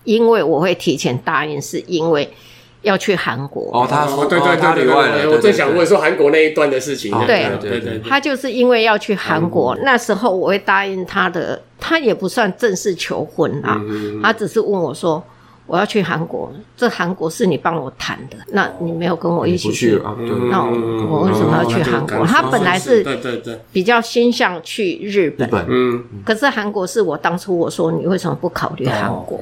[0.04, 2.30] 因为我会提前答应，是因为
[2.82, 3.70] 要去韩国。
[3.72, 13.80] 哦，他说，对对对我正想问，说韩国那一段的事情，对对对对，他就是因为要去韩国，那时候我会答应他的，他也不算正式求婚啊，
[14.22, 15.24] 他只是问我说。
[15.68, 20.16] 我要去韩国，这韩国是你帮我谈的，那你没有跟我一起去啊，
[20.50, 20.72] 那我
[21.08, 22.26] 我为什么要去韩国？
[22.26, 29.38] 他本来是对对对，比较倾向去日本，嗯，可是韩国是我当初我说你为什么不考虑韩国？
[29.38, 29.42] 哦。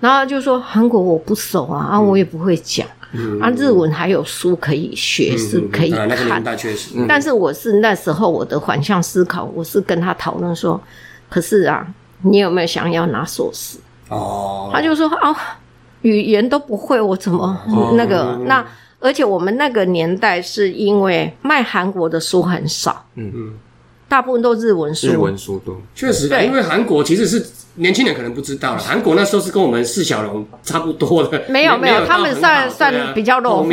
[0.00, 6.40] 然后他就说韩国我不熟啊，啊我也不会讲，嗯啊日文还有书可以学，是可以看。
[7.08, 10.80] 但是我是那时候我的反向思考，我是跟他讨论说，
[11.28, 11.84] 可是啊，
[12.22, 13.78] 你有没有想要拿硕士？
[14.08, 15.34] 哦，他就说哦，
[16.02, 17.56] 语言都不会，我怎么
[17.94, 18.64] 那个那？
[19.00, 23.32] 而且我们那个年代是因为卖韩国的书很少，嗯。
[23.34, 23.52] 嗯，
[24.08, 27.46] 大部分都日文书，日文书多，确实，因为韩国其实是。
[27.78, 31.42] 年轻人可能不知道了，韩国那时候是跟我们释小龙差不多的。
[31.48, 33.68] 没有没有，他们算算比较落后，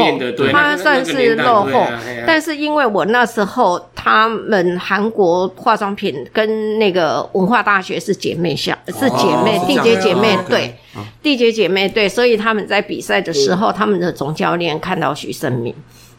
[0.52, 1.88] 他算是落后。
[2.26, 10.76] 但是因为我那时候，他们韩国化妆品跟那个文化大学是姐妹校，是姐妹缔结姐妹队，
[11.24, 15.74] 缔结姐妹队，所以他们在比赛的时候，他们的总教练看到徐胜明，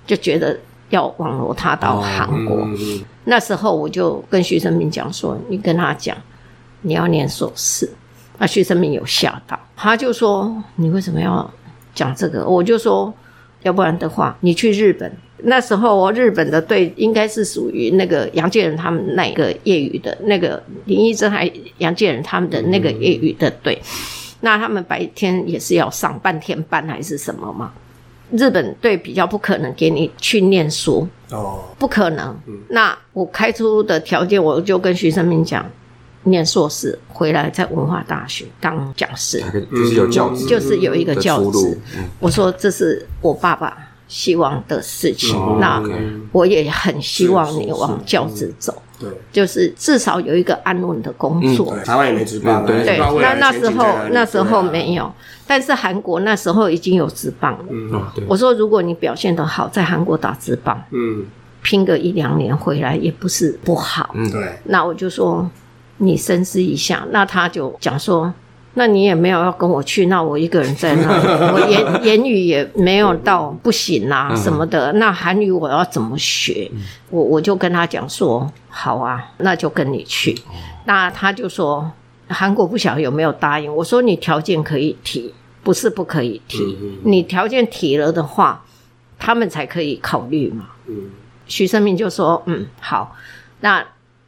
[0.06, 0.58] 就觉得
[0.90, 2.66] 要网罗他到韩国。
[3.24, 6.16] 那时候我就跟徐胜明讲说：“你跟他讲。”
[6.82, 7.90] 你要念硕士，
[8.38, 11.50] 那徐生明有吓到，他就说：“你为什么要
[11.94, 13.12] 讲这个？”我就说
[13.62, 15.10] ：“要不然的话，你去日本。
[15.38, 23.78] 那时候日本的队应该是属于那个杨建仁他们那个业余的那个林义珍还杨建仁他们的那个业余的队，
[24.40, 27.72] 那他们白天也是要上半天班还是什么嘛？
[28.30, 32.34] 日本队比较不可能给你去念书哦，不可能。
[32.68, 35.64] 那我开出的条件，我就跟徐生明讲。”
[36.26, 41.78] 念硕士回来，在文化大学当讲师，就是有教职，就是有一个教职。
[42.18, 43.76] 我说这是我爸爸
[44.08, 45.82] 希望的事情，那
[46.32, 48.82] 我也很希望你往教职走。
[48.98, 51.76] 对，就是至少有一个安稳的工作。
[51.84, 55.12] 台湾也没职棒，对，那那时候那时候没有，
[55.46, 57.64] 但是韩国那时候已经有职棒了。
[57.68, 61.26] 嗯，我说如果你表现得好，在韩国打职棒，嗯，
[61.62, 64.10] 拼个一两年回来也不是不好。
[64.14, 64.58] 嗯，对。
[64.64, 65.48] 那我就说。
[65.98, 68.32] 你深思一下，那他就讲说，
[68.74, 71.08] 那你也没有要跟我去，那我一个人在那，
[71.54, 76.70] 我言言语也没有到不行啊什么的，那韩语我要怎么学？
[77.08, 80.36] 我我就跟他讲说，好啊，那就跟你去。
[80.84, 81.90] 那他就说，
[82.28, 83.74] 韩国不晓得有没有答应。
[83.74, 85.32] 我说你条件可以提，
[85.62, 88.62] 不是不可以提，你条件提了的话，
[89.18, 90.66] 他们才可以考虑嘛。
[91.46, 93.16] 徐生明就说，嗯，好，
[93.60, 93.82] 那。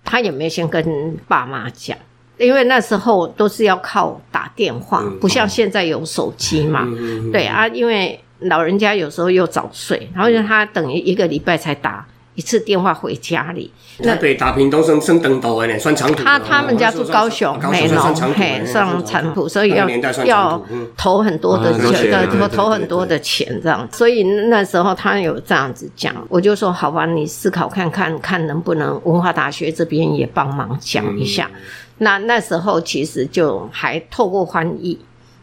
[0.09, 1.97] 他也没先跟爸妈讲，
[2.39, 6.89] 因为那时候都是要靠打电话，不像现在有手机嘛。
[7.31, 12.07] 对啊，因为老人家有时候又早睡，然后他等于一个礼拜才打。
[12.39, 16.23] 一次电话回家里，那对打平都升升登岛的呢，算长途。
[16.23, 19.89] 他他们家住高雄，美浓，嘿，上长途，所以要
[20.25, 20.63] 要
[20.97, 23.89] 投很多的钱，投投很多的钱这样。
[23.91, 31.51] 所以那时候他有这样子讲，我就说好吧，你思考看看，看能不能文化大学这边也帮忙讲一下。
[31.97, 34.97] 那那时候其实就还透过翻译。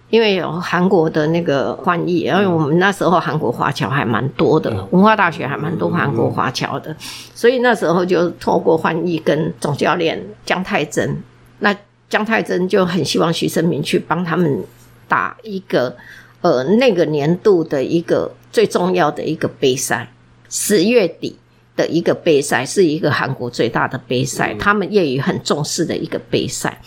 [0.09, 6.95] 因为有韩国的那个翻译，因为我们那时候韩国华侨还蛮多的，文化大学还蛮多韩国华侨的，
[7.33, 11.17] 所以那时候就透过翻译跟总教练姜太真，
[11.59, 11.75] 那
[12.07, 14.63] 姜太真就很希望徐生明去帮他们
[15.07, 15.95] 打一个
[16.41, 20.11] 呃那个年度的一个最重要的一个杯赛，
[20.49, 21.35] 十月底
[21.75, 26.79] 的一个杯赛是一个韩国最大的杯赛，他们业余很重视的一个杯赛，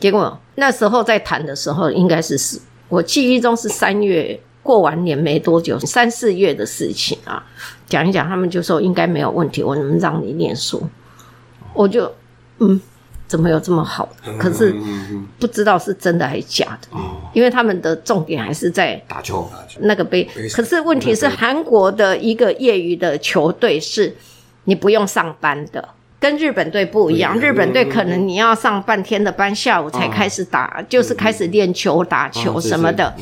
[0.00, 2.58] 结果那时候在谈的时候应该是是。
[2.88, 7.40] 我记忆中是三月过完年没多久，三四月的事情啊，
[7.86, 10.82] 讲一讲，他们就说应该没有问题，我能让你念书，
[11.72, 12.12] 我就
[12.58, 12.80] 嗯，
[13.28, 14.08] 怎么有这么好？
[14.40, 14.74] 可是
[15.38, 16.88] 不知道是真的还是假的，
[17.32, 19.48] 因为他们的重点还是在打球，
[19.82, 20.28] 那个杯。
[20.52, 24.16] 可是问题是，韩国的一个业余的球队是
[24.64, 25.88] 你不用上班的。
[26.20, 33.12] 跟日本队不一样，日本队可能你要上半天的班，下午才开始打，就是开始练球、打球什么的。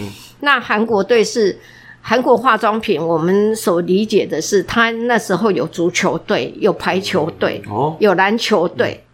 [0.40, 1.56] 那韩国队是
[2.00, 7.62] 韩国化妆品，我们所理解的是，他那时候有足球队、有排球队、
[8.00, 9.04] 有篮球队。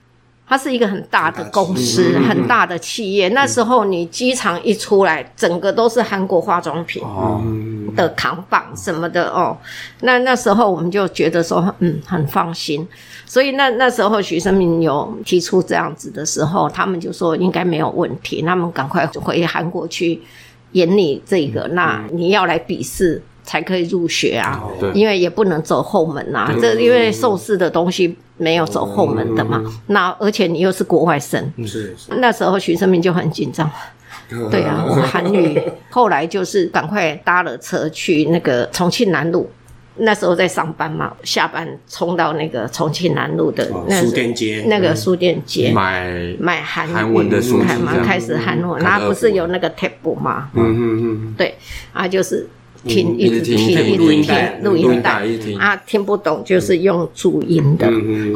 [0.47, 3.29] 它是一个很大的公司，很大的企业。
[3.31, 7.03] 那时候你机场一出来，整个都是韩国化妆品
[7.97, 9.57] 的扛棒什么的哦。
[10.01, 12.87] 那那时候我们就觉得说，嗯，很放心。
[13.25, 20.21] 所以那那时候徐生明有提出这样子的时候，他们就说应该没有问题，他们赶快回韩国去
[20.73, 21.67] 演你这个。
[21.69, 26.55] 那你要来笔试才可以入学啊，因为也不能走后门啊。
[26.61, 28.15] 这因为受试的东西。
[28.37, 29.63] 没有走后门的嘛？
[29.87, 33.71] 那而且你又是国外生，是那时候徐生明就很紧张。
[34.51, 39.49] 对啊，韩语后来就是赶快搭了车去那个重庆南路，
[39.97, 45.71] 那时候在上班嘛，下班冲到那个重庆南路的那书店街，那个书店街。
[45.73, 47.63] 买买韩韩文的书，
[48.05, 50.49] 开始韩文，那不是有那个 table 吗？
[50.55, 51.55] 嗯嗯嗯，对
[51.93, 52.49] 啊，就是
[52.87, 53.99] 听，一直听，一直听
[54.63, 55.23] 录音带
[55.59, 57.91] 啊，听不懂就是用注音的，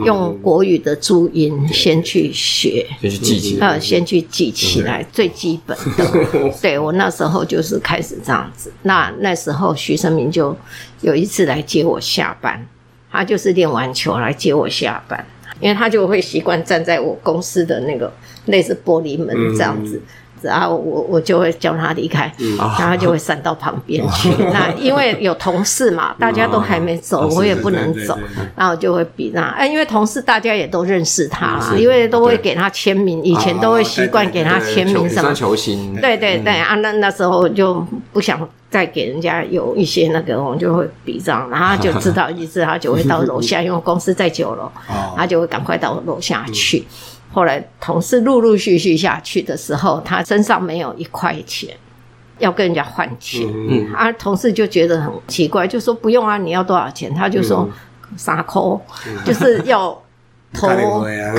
[0.04, 2.86] 用国语的注音先去学。
[3.00, 3.66] 先去记起来。
[3.66, 6.52] 呃，先去记起来最基本的。
[6.60, 8.72] 对我那时候就是开始这样子。
[8.82, 10.56] 那那时候徐生明就
[11.00, 12.66] 有一次来接我下班，
[13.10, 15.24] 他就是练完球来接我下班，
[15.60, 18.12] 因为他就会习惯站在我公司的那个
[18.46, 20.00] 类似玻璃门这样子。
[20.42, 24.30] 然后我我就会叫他离开，然后他就会闪到旁边去。
[24.52, 28.18] 那因为有同事嘛，大家都还没走，哦我也不能走，
[28.56, 29.42] 然后我就会比那。
[29.50, 44.70] 哎，因为同事大家也都认识他啦，因为都会给他签名，以前都会习惯给他签名什么球星，对对对啊，那那时候就不想再给人家有一些那个，我们就会比这样，然后他就知道 一次，他就会到楼下，因为公司在九楼，
[45.16, 46.86] 他就会赶快到楼下去。
[47.32, 51.74] 后来同事陆陆续续下去的时候，他身上没有一块钱，
[52.38, 53.46] 要跟人家换钱。
[53.46, 57.14] 嗯，啊，同事就觉得很奇怪，就说不用啊，你要多少钱？
[57.14, 57.68] 他就说
[58.16, 58.62] 三块，
[59.24, 60.00] 就是要
[60.54, 60.68] 投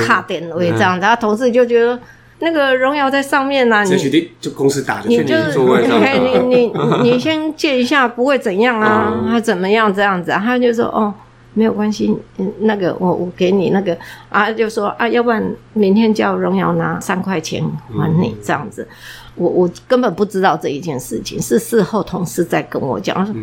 [0.06, 1.00] 卡点位这样子。
[1.00, 1.98] 然后同事就觉得
[2.38, 10.40] 那个荣耀在上面呢、这你就公司打的，你就你你你你你先借一下，不会怎样啊，他怎么样这样子啊？
[10.42, 11.12] 他就说哦，
[11.54, 13.96] 没有关系，嗯，那个我我给你那个
[14.28, 15.42] 啊，就说啊，要不然
[15.72, 17.64] 明天叫荣耀拿三块钱
[17.96, 18.86] 还你这样子。
[19.34, 23.34] 我我根本不知道这一件事情，是事后同事在跟我讲，他说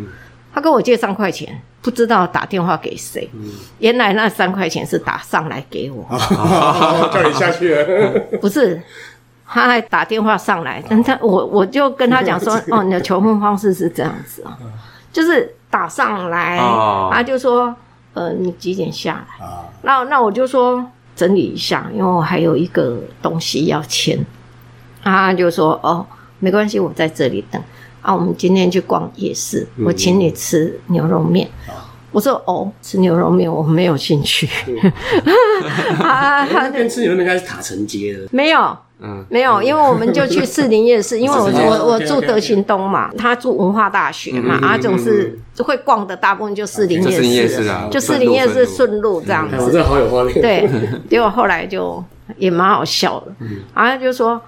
[0.54, 3.28] 他跟我借三块钱，不知道打电话给谁，
[3.78, 6.06] 原来那三块钱是打上来给我。
[7.12, 7.74] 叫你下去。
[7.74, 8.20] 了。
[8.40, 8.80] 不是，
[9.46, 14.56] 他还打电话上来，但他我我就跟他讲说， 哦，你的求婚方式是这样子啊，
[15.12, 17.10] 就是打上来，哦。
[17.12, 17.74] 他就说，
[18.18, 19.46] 呃，你几点下来？
[19.46, 24.18] 啊，那那我就说整理一下，因为我还有一个东西要签。
[25.04, 26.04] 他就说，哦，
[26.40, 27.62] 没关系，我在这里等。
[28.02, 31.48] 啊，我们今天去逛夜市，我请你吃牛肉面。
[32.10, 34.48] 我说哦，吃牛肉面我没有兴趣。
[36.00, 39.24] 啊，边吃牛肉面应该是塔城街的，没有，嗯。
[39.28, 49.20] 没有，因为我们就去士林夜市， 因为我我我住德行东嘛，他住文化大学嘛，啊，总是会逛的大部分就士林就士林夜夜市啊就士林夜市顺路。
[49.20, 49.72] 这样子，我子。
[49.72, 50.40] 真的好有画面。
[50.40, 50.68] 对，
[51.10, 52.02] 结果后来就
[52.38, 53.32] 也蛮好笑的，
[53.74, 54.40] 然后就说，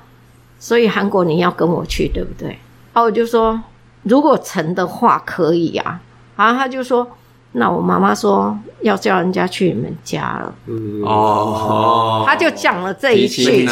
[0.59, 2.49] 所以韩国你要跟我去，对不对？
[2.49, 2.57] 然
[2.95, 3.61] 后我就说，
[4.05, 6.01] 如果成的话可以啊，
[6.37, 7.07] 然后他就说。
[7.53, 13.67] 那我妈妈说要叫人家去你们家了，嗯，哦，他就讲了这一句，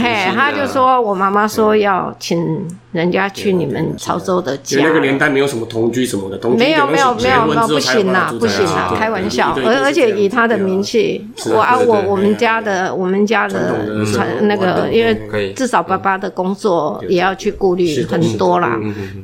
[0.00, 13.74] 嘿，他就说我妈妈说要请人家去你们潮州的家，那个年代没有什么同居什么的，同居没有没有没有没有不不行啦，不行啦，开玩笑，而而且以他的名气，我啊我我们家的我们家的
[14.14, 18.78] 传那个，因为至少爸爸的工作也要去顾虑很多啦，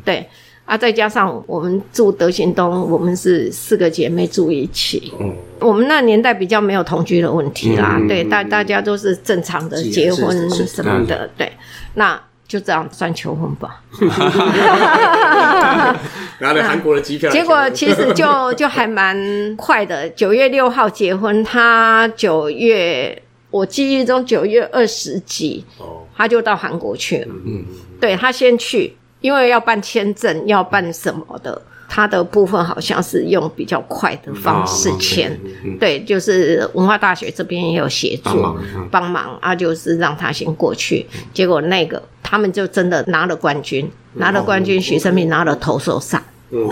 [0.05, 0.29] 对。
[0.73, 5.13] 啊，再加上我们住德行东，我们是四个姐妹住一起。
[5.59, 11.53] 我们那年代比较没有同居的问题啦，对，大大家都是正常的结婚什么的，对。
[11.93, 12.19] 那
[12.49, 13.83] 就这样算求婚吧。
[16.41, 27.27] 拿了韩国的机票，结果其实就就还蛮快的，九月六号结婚，他九月我记忆中九月二十几，哦，他就到韩国去了。
[27.45, 27.63] 嗯，
[28.01, 31.63] 对他先去，因为要办签证，要办什么的。
[31.95, 35.39] 他的部分好像是用比较快的方式签，
[35.79, 38.57] 对，就是文化大学这边也有协助
[38.91, 41.07] 帮忙啊，就是让他先过去。
[41.35, 46.23] 结果那个他们就真的拿了冠军，拿了冠军，许生明拿了投手赏，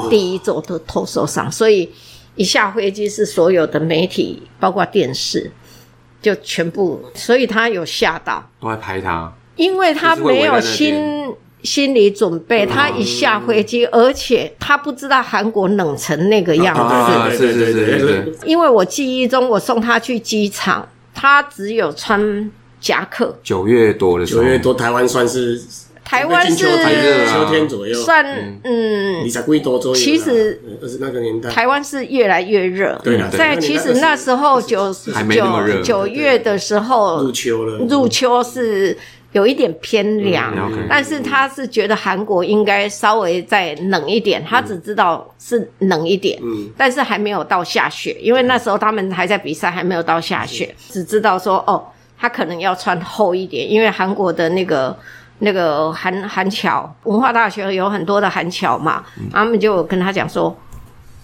[0.09, 1.91] 第一座的投手赏，所以
[2.37, 5.53] 一下飞机是所有的媒体，包括电视，
[6.23, 16.81] 就全部，所以他有吓到，都在拍他，因为他没有就是会围心心理准备，他一下飞机，而且他不知道韩国冷成那个样子。
[16.81, 22.51] 啊对对对是是是对对是，因为我记忆中，我送他去机场，他只有穿
[22.81, 23.37] 夹克。
[23.43, 25.61] 九月多的时候，九月多，台湾算是
[26.05, 26.67] 台湾是秋
[27.51, 28.25] 天左右，算
[28.63, 29.25] 嗯。
[29.25, 30.01] 你，才贵多左右。
[30.01, 33.01] 其实呃是那个年代，台湾是越来越热。
[33.03, 35.83] 对啦在其实那时候九还没那么热。
[35.83, 38.97] 九九月的时候入，秋了，入秋是
[39.33, 40.53] 有一点偏凉，
[40.89, 46.69] 但是他是觉得韩国应该稍微再冷一点，他只知道是冷一点，嗯。
[46.77, 51.85] 但是还没有到下雪，因为那时候他们还在比赛，还没有到下雪，只知道说哦，
[52.19, 54.97] 他可能要穿厚一点，因为韩国的那个。
[55.43, 59.03] 那个韩韩侨文化大学有很多的韩侨嘛，
[59.33, 60.55] 他们就跟他讲说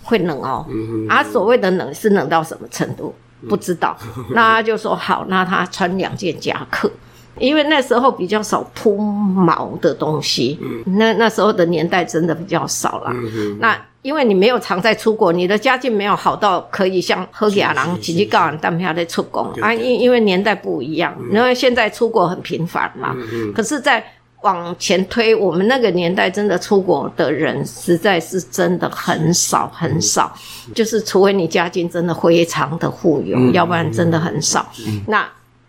[0.02, 0.64] 会冷哦，
[1.06, 3.14] 啊，所谓的冷是冷到什么程度？
[3.46, 3.94] 不知道，
[4.30, 6.90] 那他就说好，那他穿两件夹克，
[7.38, 13.14] 因为那时候比较少铺毛的东西，那那时候的年代真的比较少啦。
[13.58, 23.16] 那因为你没有常在出国，你的家境没有好到可以像喝亚郎、吉吉告人单票在出工啊，因因为年代不一样，因为现在出国很频繁嘛。
[23.52, 24.04] 可是，在
[24.42, 30.32] 往前推，我们那个年代真的出国的人实在是真的很少很少，
[30.72, 34.64] 就是除非你家境真的非常的富有，要不然真的很少。
[35.08, 35.28] 那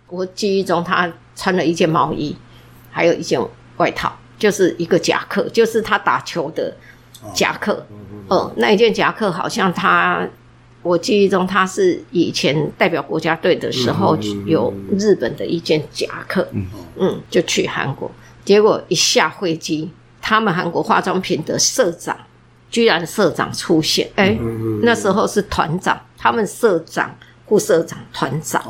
[0.09, 2.35] 我记忆中，他穿了一件毛衣，
[2.89, 3.39] 还有一件
[3.77, 6.75] 外套，就是一个夹克，就是他打球的
[7.33, 7.85] 夹克。
[8.29, 10.27] 嗯，那一件夹克好像他，
[10.81, 16.47] 我记忆中他是以前代表国家队的时候有日本的一件夹克。
[16.97, 18.09] 嗯，就去韩国。
[18.43, 19.91] 结果一下飞机，
[20.21, 22.17] 他们韩国化妆品的社长
[22.69, 24.37] 居然社长出现，哎，
[24.83, 27.13] 那时候是团长，他们社长、
[27.45, 28.61] 副社长、团长，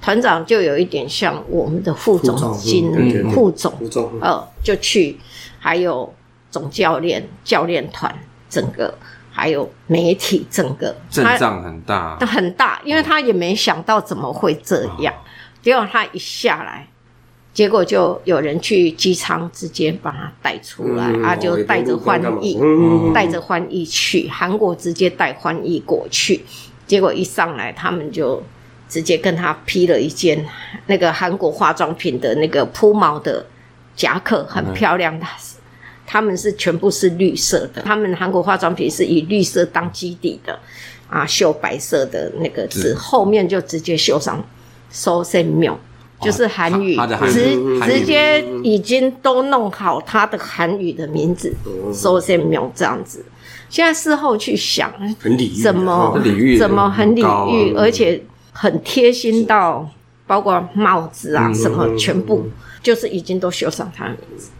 [0.00, 3.72] 团长就有一点像我们的副总经理、副总，
[4.20, 5.18] 呃，就去，
[5.58, 6.12] 还有
[6.50, 8.14] 总教练、教练团，
[8.48, 8.92] 整个
[9.30, 10.96] 还有媒体，整个。
[11.10, 15.12] 阵仗很大，很大，因为他也没想到怎么会这样，
[15.62, 16.86] 结果他一下来。
[17.52, 22.56] 结果就有人去机舱直接把他带出来，啊，就带着翻译，
[23.12, 26.44] 带着翻译去韩国，直接带翻译过去。
[26.86, 28.40] 结果一上来，他们就
[28.90, 30.44] 直接跟他批了一件
[30.86, 33.46] 那个韩国化妆品的那个铺毛的
[33.96, 35.24] 夹克，很漂亮的。
[36.04, 40.58] 他们是全部是绿色的，他们韩国化妆品是以绿色当基底的，
[41.08, 44.44] 啊，绣白色的那个字，后面就直接绣上
[44.90, 45.70] “so s m i
[46.20, 46.96] 就是韩语，
[47.32, 51.54] 直直接已经都弄好他的韩语的名字，
[51.94, 53.24] 收线苗这样子。
[53.68, 56.20] 现在事后去想，很礼遇，怎么
[56.58, 58.20] 怎么很礼遇，而且
[58.52, 59.88] 很贴心到
[60.26, 62.48] 包括帽子啊什么，全部
[62.82, 64.50] 就是已经都绣上他的名字，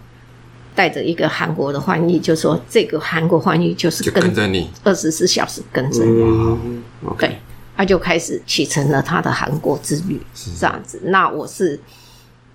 [0.75, 4.71] 带着一个韩国的翻译，就说这个韩国翻译就是跟着你。
[4.85, 6.83] 二十四小时跟着你，
[7.19, 7.37] 对。
[7.77, 10.51] 他就开始启程了他的韩国之旅，是。
[10.51, 11.01] 这样子。
[11.05, 11.81] 那我是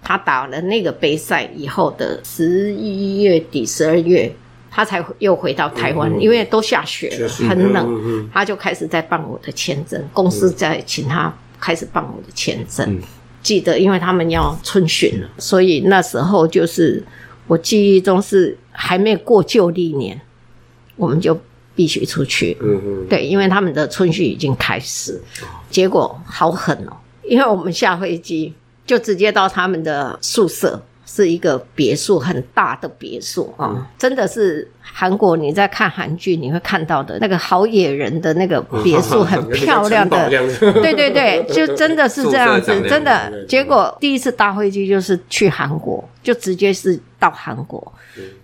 [0.03, 4.31] 他打了那个杯赛以后的十一月底、十二月，
[4.75, 10.03] 他才又回到台湾，因为都下雪了，很冷，他就开始在办我的签证。
[10.11, 13.01] 公司在请他开始办我的签证。
[13.41, 17.01] 记得，因为他们要春训了，所以那时候就是
[17.47, 20.19] 我记忆中是还没过旧历年，
[20.97, 21.39] 我们就。
[21.77, 25.21] 必须出去，嗯嗯，对，因为他们的春训已经开始，
[25.69, 26.95] 结果好狠哦！
[27.21, 28.53] 因为我们下飞机
[28.85, 40.29] 就直接到他们的宿舍，是一个别墅，很大的别墅啊，真的是韩国你在看韩剧你会看到的那个好野人的那个别墅，很漂亮的，
[40.59, 43.45] 对对对，就真的是 这样子，真的。
[43.45, 47.93] 结果第一次搭飞机就是去韩国，就直接是到韩国，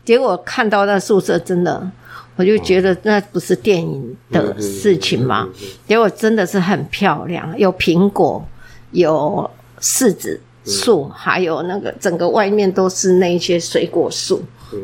[0.05, 1.91] 结果看到那宿舍真的。
[2.38, 5.47] 我就觉得那不是电影的事情嘛，
[5.86, 8.43] 结果真的是很漂亮，有苹果，
[8.91, 9.47] 有
[9.80, 14.41] 柿子树，还有那个整个外面都是那些水果树，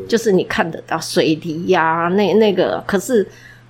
[0.08, 3.26] 就是你看得到水梨呀，那那个可是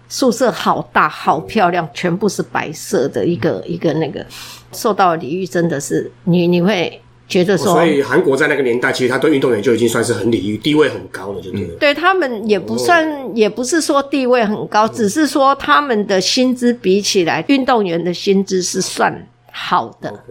[0.08, 4.24] 宿舍好大好漂亮，全部是白色的一个一个那个，
[4.72, 7.00] 受到礼遇真的是你你会。
[7.28, 11.74] 觉得说，所以韩国在那个年代，其实他对运动员就已经算是很礼遇、地位很高了，就对了。
[11.78, 13.06] 对他们也不算，
[13.36, 20.24] 也不是说地位很高，只是说他们的薪资比起来，运动员的薪资是算好的。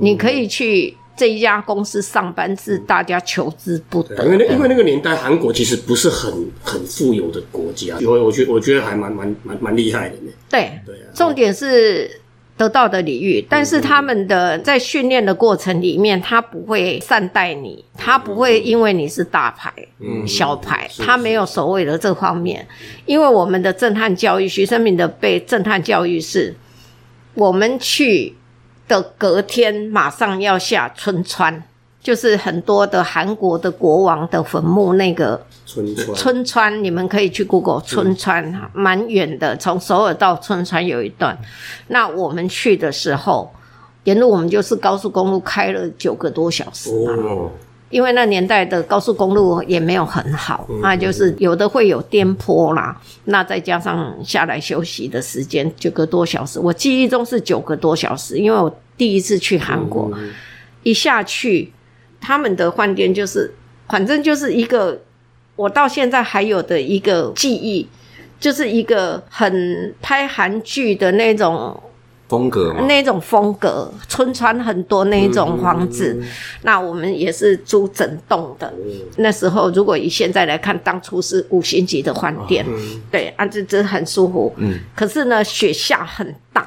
[0.00, 4.24] 你可以去这一家公司上班，是大家求之不得。
[4.24, 10.32] 因为因为那个年代，韩国其实不是很很富有的国家，我我觉我觉得还蛮蛮蛮蛮厉害的呢。
[10.48, 12.20] 对对，重点是。
[12.56, 19.72] 得到的礼遇，但是他们的在训练的过程里面，他不会善待你，他不会因为你是大牌、
[20.24, 22.64] 小牌，他没有所谓的这方面。
[23.06, 26.54] 因为我们的震撼教育，徐生明的被震撼教育是，
[27.34, 28.32] 我们去
[28.88, 31.62] 的隔天马上要下春川。
[32.02, 41.34] 就是很多的韩国的国王的坟墓，那个春川，春川，你们可以去 Google 春川，蛮远的，从首尔到春川有一段。
[41.86, 43.50] 那我们去的时候，
[44.04, 47.50] 沿路我们就是高速公路开了九个多小时哦，
[47.94, 60.10] 因为那年代的高速公路也没有很好，那就是有的会有颠簸啦，那再加上下来休息的时间九个多小时，我记忆中是九个多小时，因为我第一次去韩国，
[60.82, 61.72] 一下去。
[62.20, 63.52] 他们的饭店就是，
[63.86, 64.98] 反正就是一个
[65.54, 67.86] 我到现在还有的一个记忆，
[68.40, 71.80] 就是一个很拍韩剧的那种
[72.34, 76.20] 风格嘛，那种风格，村川很多那一种房子，
[76.62, 78.74] 那我们也是租整栋的。
[79.18, 82.66] 那时候如果以现在来看，当初是五星级的饭店，
[83.08, 84.52] 对啊，这这很舒服。
[84.56, 86.66] 嗯，可是呢，雪下很大，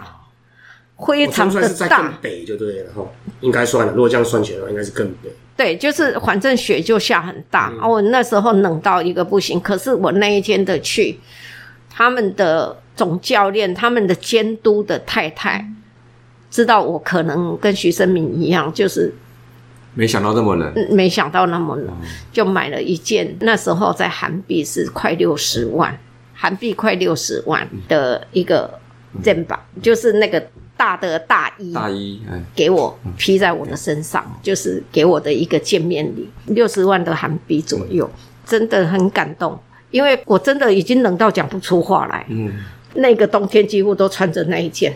[1.06, 2.18] 非常的大。
[2.22, 3.06] 北就对了哈，
[3.42, 3.92] 应该算了。
[3.92, 5.30] 如果这样算起来的话，应该是更北。
[5.58, 7.86] 对，就是反正雪就下很大啊。
[7.86, 11.20] 我那时候冷到一个不行，可是我那一天的去，
[11.90, 12.78] 他们的。
[12.98, 15.66] 总教练他们的监督的太太
[16.50, 19.14] 知道我可能跟徐生明一样，就是
[19.94, 21.88] 没想到那么冷，没想到那么冷，
[22.32, 23.36] 就买了一件。
[23.42, 25.96] 那时候在韩币是快六十万，
[26.34, 28.80] 韩币快六十万的一个
[29.22, 30.44] 肩膀，就是那个
[30.76, 32.22] 大的大衣，大衣
[32.56, 38.10] 给我披在我的身上，就是给我的一个见面礼，六十万的韩币左右，
[38.46, 39.60] 真的很感动，
[39.92, 42.26] 因为我真的已经冷到讲不出话来。
[42.30, 42.52] 嗯。
[42.98, 44.92] 那个冬天几乎都穿着那一件，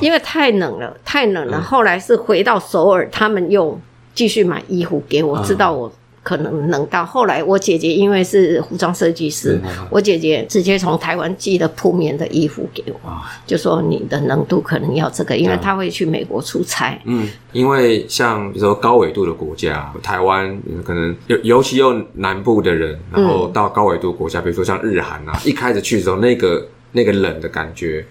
[0.00, 1.60] 因为太冷了，太冷了。
[1.60, 3.78] 后来是回到首尔，他们又
[4.14, 5.92] 继续买衣服给我，知道我
[6.22, 7.04] 可能冷到。
[7.04, 12.98] 后来我姐姐因为是服装设计师，我姐姐直接从台湾寄了铺棉的衣服给我，
[13.46, 16.98] 就说你的冷度可能要这个，因为她会去美国出差。
[17.04, 26.66] 嗯，因为像比如说高纬度的国家，台湾可能尤尤其又南部的人，然后到高纬度国家，比如说像日韩啊，一开始去的时候那个。
[26.94, 28.02] 那个冷的感觉，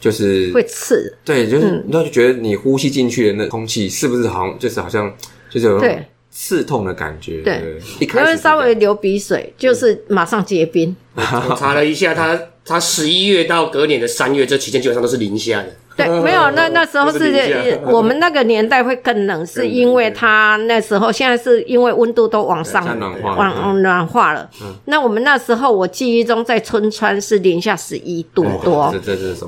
[0.00, 5.14] 就是会刺，对，就是那就觉得你呼吸进去的那空气是不是好像就是好像
[5.50, 5.84] 就是有
[6.30, 10.96] 刺痛的感觉，对，一开始稍微流鼻水，就是马上结冰。
[11.14, 15.76] 我查了一下，他他十一月到隔年的三月这期间基本上都是零下的。
[15.96, 22.84] 对，没有，那那时候是我们那个年代会更冷，是因为它那时候现在是因为温度都往上
[23.22, 24.48] 往暖化了。
[24.86, 28.94] 那我们那时候我记忆中在春川是零下十一度多，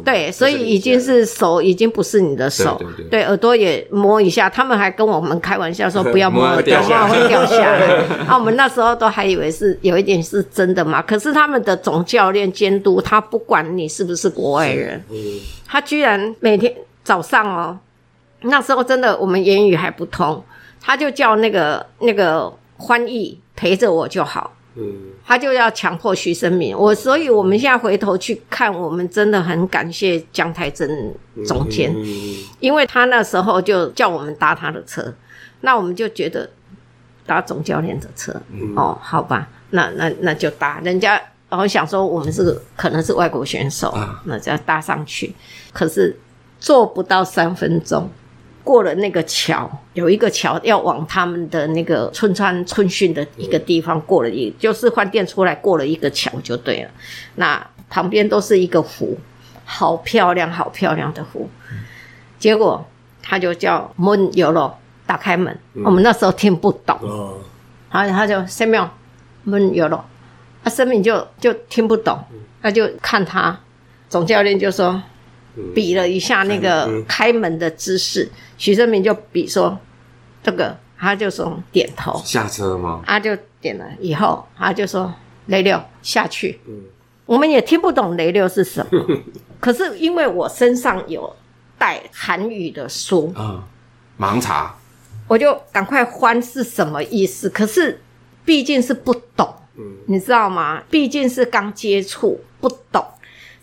[0.05, 2.81] 对，所以已经是手已经不是你的手，
[3.11, 7.87] 对，耳朵也摸一下，他们还跟我们开玩笑说 不要摸，掉下会掉下来。
[8.29, 15.03] 啊，我们那时候都还以为是有一点是真的嘛，可是他们的总教练监督他不管你是不是国外人。
[15.75, 16.73] 他居然每天
[17.03, 17.77] 早上哦，
[18.43, 20.41] 那时候真的我们言语还不通，
[20.81, 22.57] 他就叫那个那个
[22.87, 24.55] 翻译陪着我就好。
[24.77, 24.85] 嗯，
[25.27, 31.13] 他就要强迫徐生明我，所以我们现在回头去看，我们真的很感谢江太真
[31.45, 31.93] 总监，
[32.61, 35.13] 因为他那时候就叫我们搭他的车，
[35.63, 36.49] 那我们就觉得
[37.27, 38.33] 搭总教练的车
[38.77, 41.21] 哦，好吧，那那那就搭人家。
[41.51, 45.33] 然后想说我们是可能是外国选手，那就要搭上去。
[45.75, 46.19] 可是
[46.59, 48.09] 做不到三分钟，
[48.63, 56.91] 过了那个桥，有一个桥要往他们的那个春川春训的一个地方过了，一就是饭店出来过了一个桥就对了。
[57.35, 59.19] 那旁边都是一个湖，
[59.67, 61.51] 好漂亮，好漂亮的湖。
[62.39, 62.87] 结果
[63.23, 64.75] 他就叫门有了，
[65.07, 66.99] 打开门，我们那时候听不懂，
[67.91, 68.89] 然后他就三秒
[69.43, 70.05] 门有了。
[70.63, 72.19] 他生命就就听不懂，
[72.63, 73.59] 他就看他
[74.09, 75.03] 总教练就说
[75.75, 79.79] 比了一下那个开门的姿势，徐正明就比说
[80.43, 83.03] 这个，他就说点头下车吗？
[83.07, 85.13] 他就点了以后，他就说
[85.47, 86.61] 雷六下去。
[87.27, 89.23] 我们也听不懂雷六是什么，
[89.61, 91.35] 可是因为我身上有
[91.79, 93.65] 带韩语的书啊，
[94.19, 94.77] 盲查，
[95.29, 97.49] 我就赶快翻是什么意思。
[97.49, 98.01] 可是
[98.45, 99.55] 毕竟是不懂。
[100.07, 100.85] 你知道吗？
[100.89, 103.05] 毕竟是刚接触，不懂，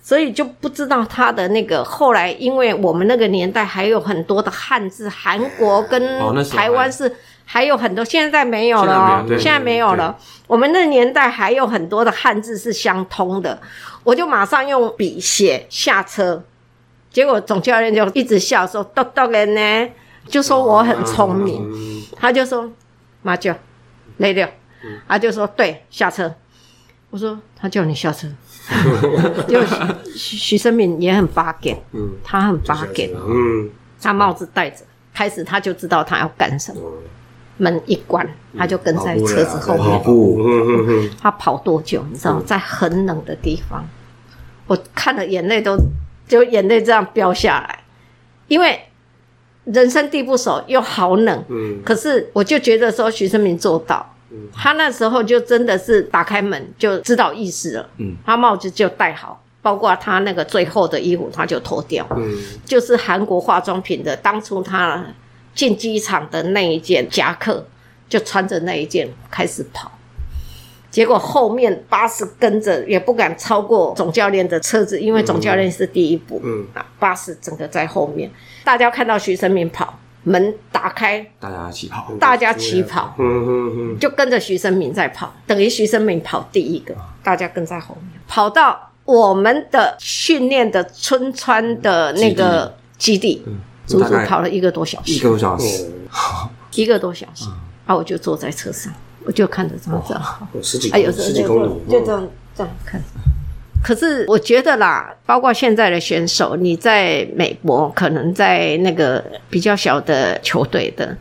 [0.01, 1.83] 所以就不知道他的那个。
[1.83, 6.01] 后来，因为我们那个年代还有很多的汉字，韩国跟
[6.49, 10.17] 台湾是还有很多，现在没有了哦，现在没有了。
[10.47, 13.59] 我们那年代还有很多的汉字是相通的，
[14.03, 16.43] 我就马上用笔写下车，
[17.09, 19.91] 结果总教练就一直笑说：“豆豆人呢？”
[20.27, 22.69] 就说我很聪明，他就说
[23.23, 23.53] ：“马九，
[24.17, 24.49] 累了。”
[25.07, 26.33] 他就说：“对，下车。”
[27.11, 28.27] 我说：“他叫你下车。”
[29.47, 29.61] 就
[30.15, 33.69] 徐徐生敏也很八点，嗯，他很八点，嗯，
[34.01, 36.81] 他帽子戴着，开始他就知道他要干什么。
[37.57, 40.41] 门一关，他就跟在车子后面跑步。
[41.21, 42.03] 他跑多久？
[42.11, 43.85] 你知道，在很冷的地方，
[44.65, 45.77] 我看了眼泪都
[46.27, 47.83] 就眼泪这样飙下来，
[48.47, 48.81] 因为
[49.65, 51.45] 人生地不熟又好冷。
[51.49, 54.10] 嗯，可是我就觉得说徐生明做到。
[54.53, 65.05] 他那时候就真的是打开门就知道意思了，嗯，他帽子就戴好，包括他那个最后的衣服他就脱掉，嗯，就是韩国化妆品的，当初他
[65.53, 67.65] 进机场的那一件夹克，
[68.07, 69.91] 就穿着那一件开始跑，
[70.89, 76.41] 结果后面巴士跟着也不敢超过总教练的车子，因为总教练是第一步。
[76.43, 76.65] 嗯，
[76.99, 78.31] 巴士整个在后面，
[78.63, 93.43] 大家看到徐生明跑，门打开，大家起跑，大家起跑，嗯嗯嗯，就跟着徐生明在跑，等于徐生明跑第一个，大家跟在后面，跑到我们的训练的村川的那个基地，
[93.85, 95.91] 足足跑了一个多小时，一个多小时，
[96.75, 97.45] 一个多小时，
[97.85, 98.93] 啊，我就坐在车上。
[99.23, 100.19] 我就看着这样子，
[100.51, 102.99] 有十几，哎，有十几公里，就这样这样看。
[103.83, 111.17] 可是我觉得啦，包括现在的选手，你在美国，可能在那个比较小的球队的，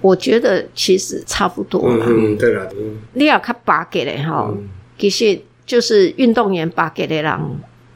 [0.00, 2.04] 我觉得其实差不多了。
[2.08, 2.68] 嗯，对了，
[3.12, 4.52] 你要看巴给的哈，
[4.98, 7.32] 其实就是运动员巴给的人。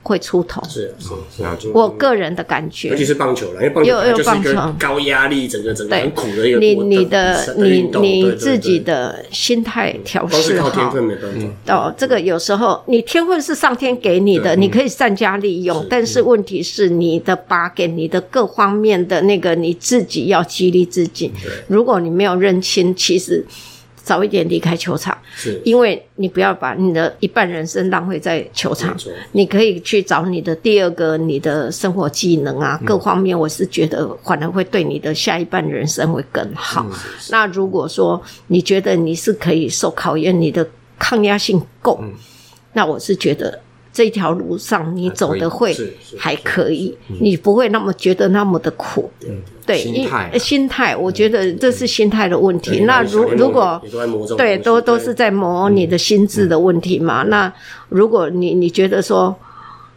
[0.09, 0.63] 会出头。
[0.67, 6.59] 是是，我个人的感觉，尤其是棒球了，因为棒球就是一个高压力，整个整个很苦的一个。
[6.59, 11.25] 你你的你你自己的心态调试好，天分没办
[11.67, 11.75] 法。
[11.75, 21.31] 哦，这个有时候你天分是上天给你的，你可以善加利用，但是问题是你的把给你的各方面的那个你自己要激励自己。
[21.67, 23.45] 如果你没有认清，其实。
[24.09, 28.97] 早一点离开球场，是因为你不要把你的一半人生浪费在球场。
[29.33, 36.87] 你可以去找你的第二个，你的生活技能啊，各方面，我是觉得反而会对你的下一半人生会更好。
[37.29, 40.67] 那如果说你觉得你是可以受考验，你的
[40.99, 42.03] 抗压性够，
[42.73, 43.61] 那我是觉得。
[43.99, 45.77] 这条路上你走的会
[46.17, 49.11] 还可以，你不会那么觉得那么的苦。
[49.67, 52.85] 对，心态，心态，我觉得这是心态的问题。
[52.85, 53.83] 那如如果
[54.37, 57.25] 对，都都是在磨你的心智的问题嘛。
[57.25, 57.53] 那
[57.89, 59.35] 如果你你觉得说，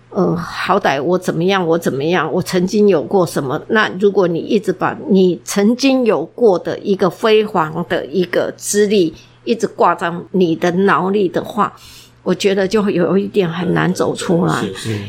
[0.10, 3.62] 呃，好歹我怎么样，我怎么样，我曾经有过什么？
[3.68, 11.72] 那如果你一直把你曾经有过的一个辉煌的一个资历一直挂在你的脑里的话。
[12.24, 14.64] 我觉得就会有一点很难走出来，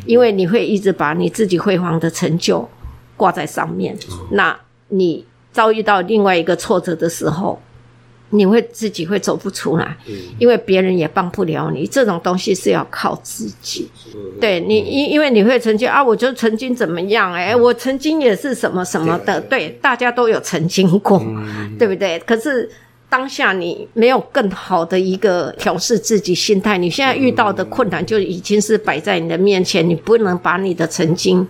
[0.06, 2.66] 因为你会一直把你自己辉煌的成就
[3.18, 3.94] 挂在上面。
[4.30, 4.58] 那
[4.88, 7.60] 你遭遇到另外一个挫折的时候，
[8.30, 9.94] 你会自己会走不出来，
[10.38, 11.86] 因为别人也帮不了你。
[11.86, 13.90] 这种东西是要靠自己。
[14.40, 17.30] 对你，因因为你会曾经啊，我就曾经怎么样？
[17.34, 19.38] 哎，我曾经也是什么什么的。
[19.42, 21.22] 对，大家都有曾经过，
[21.78, 22.18] 对不对？
[22.20, 22.70] 可是。
[23.12, 31.46] 当下你没有更好的一个调试自己心态，你现在遇到的困难就已经是摆在你的面前，你不能把你的曾经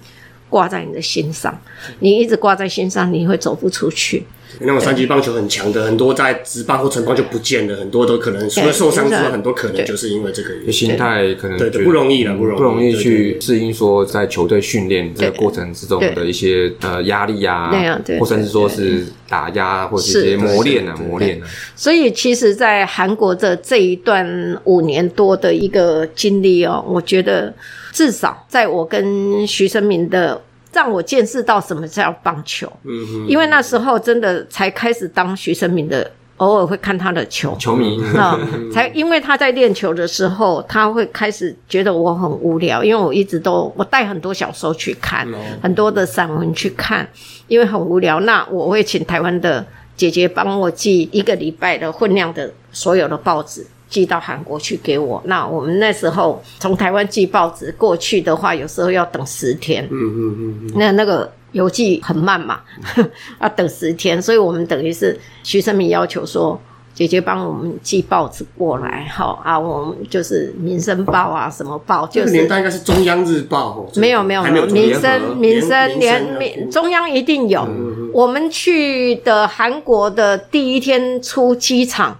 [0.50, 1.56] 挂在你的心上，
[2.00, 4.24] 你一直挂在心上，你会走不出去。
[4.60, 17.72] 那种三级棒球很强的，很多在职棒或城棒就不见了，很多都可能除了受伤之外，很多可能就是因为这个心态可能对不容易了，不容易不容易去适应说在球队训练这个过程之中的一些呃压力啊，
[18.20, 21.46] 或甚至说是打压或者一些磨练啊磨练啊。
[21.74, 27.52] 所以其实，在韩国的这一段五年多的一个经历哦，我觉得
[27.92, 30.40] 至少在我跟徐生明的。
[30.72, 38.02] 让我见识到什么叫棒球，嗯因为那时候真的才开始当徐生明的，偶尔会看他的球，球迷。
[38.16, 38.38] 啊，
[38.72, 45.26] 才 因为他在练球的时候，他会开始觉得我很无聊，因为我一直都我带很多小说去看，
[45.62, 47.08] 很多的散文去看，
[47.48, 49.64] 因为很无聊，那我会请台湾的
[49.94, 53.66] 姐姐帮我寄一个礼拜的分量的所有的报纸。
[53.92, 55.22] 寄到韩国去给我。
[55.26, 59.86] 那我们那时候从台湾寄报纸过去的话，有时候要等十天。
[59.90, 60.72] 嗯嗯嗯。
[60.74, 62.60] 那那个邮寄很慢嘛，
[63.38, 66.58] 要等十天，所以我们等于是徐生明要求说，
[66.94, 72.06] 姐姐帮我们寄报纸过来，好啊，我们就是《民生报》啊，什么报？
[72.06, 73.86] 就是年代应该是中央日报。
[73.96, 75.02] 没有没有没有，《民生》
[75.34, 77.68] 《民生》连民中央一定有。
[78.14, 82.18] 我们去的韩国的第一天出机场。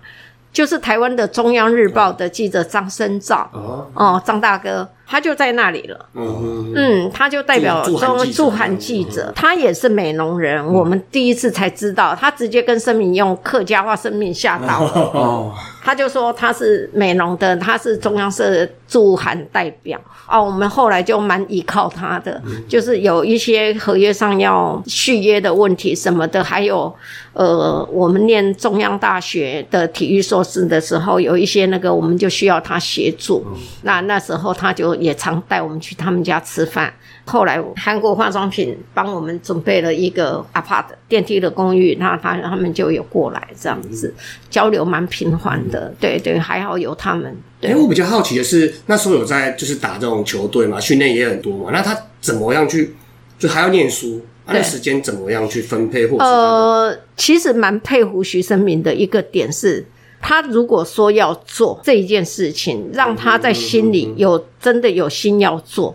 [0.52, 3.48] 就是台湾的中央日报的记者张生照
[3.94, 4.88] 哦，张大哥。
[5.04, 15.52] 他就在那里了，嗯，他就代表中驻韩记者，他也是美浓人，我们第一次才知道，他直接跟声明用客家话生命吓到了，
[15.84, 26.94] 他就说他是美农的，他是中央社驻韩代表，哦，我们后来就蛮依靠他的，就是有一些合约上要续约的问题什么的，还有
[27.32, 33.44] 呃，我们念中央大学的体育硕士的时候，有一些那个我们就需要他协助，
[33.82, 34.92] 那那时候他就。
[35.02, 36.92] 也常带我们去他们家吃饭。
[37.24, 44.12] 后来韩国化妆品帮我们准备了一个 apart 电梯的公寓，那他他们就有过来这样子
[44.50, 45.92] 交流，蛮频繁的。
[46.00, 47.36] 对对，还好有他们。
[47.62, 51.70] 哎，我比较好奇的是，那时候有在就是打这种球队嘛，训练也很多嘛。
[51.72, 52.94] 那他怎么样去
[53.38, 54.20] 就还要念书？
[54.46, 56.06] 那时间怎么样去分配？
[56.06, 59.86] 或呃，其实蛮佩服徐生明的一个点是。
[60.24, 65.92] 他如果说要做这一件事情，让他在心里有真的有心要做，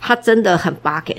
[0.00, 1.12] 他真的很 bug，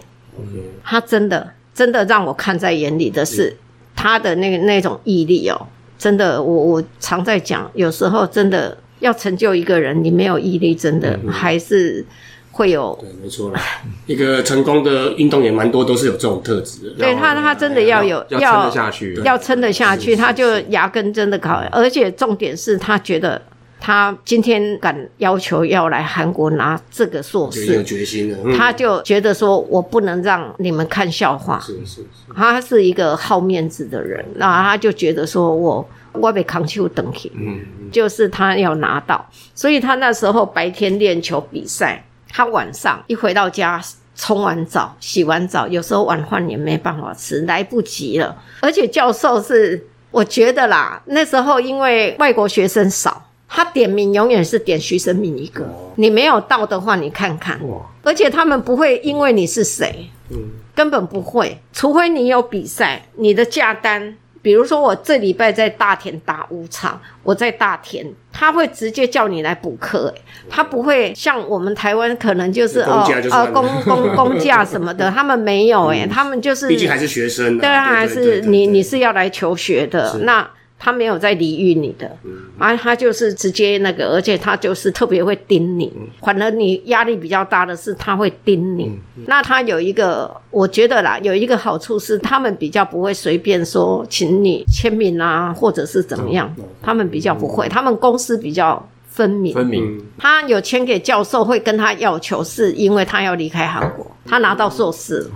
[0.83, 3.55] 他真的真的让我看在眼里的是
[3.95, 5.67] 他的那个那种毅力哦，
[5.97, 12.05] 真的，我我常在讲，有时候真的要成就一个人，你没有毅力，真的还是。
[12.51, 13.61] 会有对，没错啦。
[14.05, 16.95] 一个成功的运动员蛮多都是有这种特质的。
[16.97, 21.63] 对他，他真的要有要撑得下去，要撑得下去，他就牙根真的靠。
[21.71, 23.41] 而且重点是他觉得
[23.79, 28.37] 他今天敢要求要来韩国拿这个硕士，有决心的。
[28.57, 31.59] 他就觉得说我不能让你们看笑话。
[31.59, 32.05] 是是是，
[32.35, 37.59] 他是一个好面子的人，那他就觉得说我我被扛球等起，嗯，
[37.91, 39.25] 就是他要拿到，
[39.55, 42.03] 所以他那时候白天练球比赛。
[42.31, 43.81] 他晚上一回到家，
[44.15, 48.37] 冲完澡、洗完澡，有时候晚饭也没办法吃，来不及了。
[48.59, 55.67] 而且教授是，我觉得啦，那时候因为外国学生少，他点名永远是点徐生敏一个。
[55.95, 57.59] 你没有到的话，你看看。
[58.03, 60.37] 而且他们不会因为你是谁，嗯，
[60.75, 64.15] 根本不会，除非你有比赛，你的价单。
[64.41, 70.13] 比如说，我这礼拜在大田打五场，我在大田，他会直接叫你来补课，
[70.49, 80.17] 他不会像我们台湾可能就是哦呃公公公假什么的， 他们没有哎，他们就是毕竟还是学生，对啊，还是你你是要来求学的。
[80.19, 80.49] 那。
[80.79, 82.09] 他没有在理喻你的，
[82.57, 85.91] 啊，他就是直接那个，而且他就是特别会盯你。
[86.21, 88.97] 反而你压力比较大的是，他会盯你。
[89.27, 98.89] 那他有一个，我觉得啦，有一个好处是，他们比较不会随便说请你签名啊，或者是怎么样，他们比较不会，他们公司比较。
[99.19, 100.01] 分明，分明。
[100.17, 104.09] 他有签给教授，会跟他要求，是因为他要离开韩国。
[104.25, 105.29] 他拿到硕士了，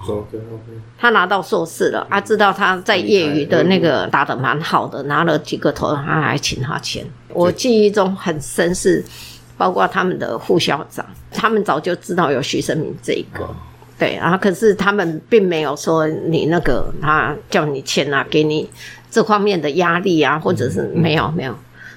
[0.97, 2.07] 他拿到硕士了。
[2.09, 7.05] 他知道他在业余的那个打的蛮好的，拿了几个头，他还请他签。
[7.27, 9.03] 我记忆中很深是，
[9.57, 13.45] 包括他们的副校长，他们早就知道有徐生明这一个，
[13.99, 14.15] 对。
[14.15, 18.69] 然后可是他们并没有说你那个他叫你签啊，给你
[19.11, 21.53] 这方面的压力啊，或者是没有没有。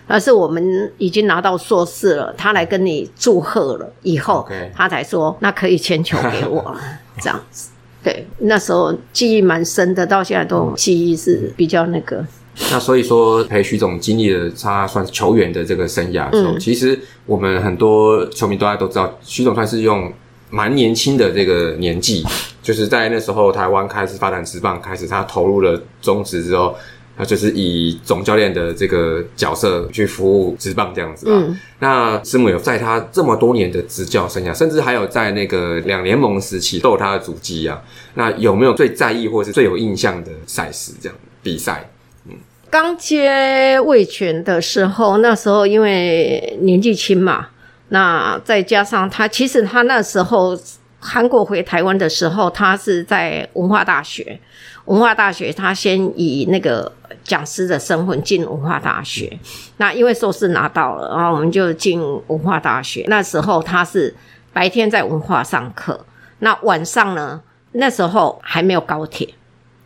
[0.07, 6.75] 而是我们已经拿到硕士了，他来跟你祝贺了以后，他才说那可以签球给我
[7.21, 7.71] 这样子。
[8.05, 12.25] 对，那时候记忆蛮深的，到现在都记忆是比较那个。
[12.71, 16.97] 那所以说陪徐总经历了他算是球员的这个生涯的时候，其实
[17.27, 20.13] 我们很多球迷大家都知道，徐总算是用
[20.51, 22.25] 蛮年轻的这个年纪，
[22.63, 26.77] 就是在那时候台湾开始发展职棒，开始他投入了中职之后。
[27.17, 31.43] 他就是以总教练的这个角色去服务职棒这样子啊。
[31.79, 37.83] 那师母有在他这么多年的执教生涯，甚至还有在那个两联盟时期都有他的足迹啊。
[38.15, 41.89] 那有没有最在意或是最有印象的赛事这样比赛？
[42.27, 42.35] 嗯，
[42.71, 47.49] 刚接卫权的时候，那时候因为年纪轻嘛，
[47.89, 50.59] 那再加上他，其实他那时候
[50.99, 54.39] 韩国回台湾的时候，他是在文化大学。
[54.87, 56.91] 文化大学，他先以那个
[57.23, 59.39] 讲师的身份进文化大学。
[59.77, 63.05] 那因为硕士拿到了，然后我们就进文化大学。
[63.09, 64.15] 那时候他是
[64.53, 66.07] 白天在文化上课，
[66.39, 67.43] 那晚上呢？
[67.73, 69.29] 那时候还没有高铁，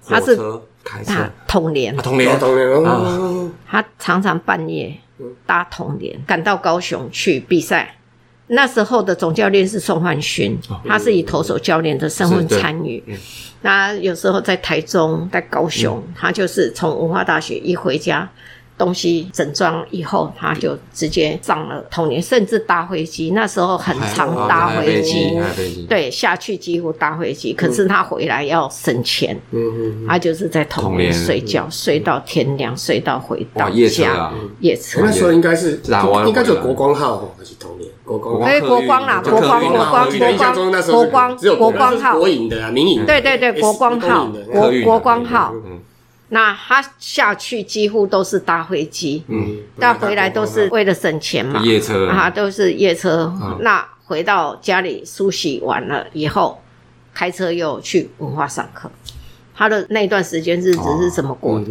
[0.06, 0.38] 他是
[0.84, 4.96] 开车通联，通联，通联他常常半夜
[5.44, 7.96] 搭通联赶到高雄去比赛。
[8.50, 13.02] 那时候的总教练是宋焕勋，他是以投手教练的身份参与。
[13.62, 18.28] 那有时候在台中、在高雄，他就是从文化大学一回家。
[18.80, 23.32] 东西整装以后，他就直接上了童年，甚至搭飞机。
[23.32, 25.38] 那时候很常搭飞机，
[25.86, 27.52] 对，下去几乎搭飞机。
[27.52, 34.32] 可是他回来要省钱，嗯嗯，他就是在童年睡觉，睡到天亮，睡到回到家。
[34.60, 35.78] 夜车，那时候应该是
[36.26, 37.90] 应该就国光号还是童年？
[38.02, 43.04] 国光，哎，国光啦，国光，国光，国光，国光，只有国光号，国营的啊，民营。
[43.04, 45.52] 对对对，国光号，国国光号。
[46.30, 52.08] 那他下去几乎都是搭飞机，嗯，但回来都是为了省钱嘛，夜车。
[52.08, 53.32] 啊，都是夜车。
[53.60, 56.60] 那回到家里梳洗完了以后，
[57.12, 58.90] 开车又去文化上课。
[59.54, 61.66] 他的那段时间日子是怎么过的？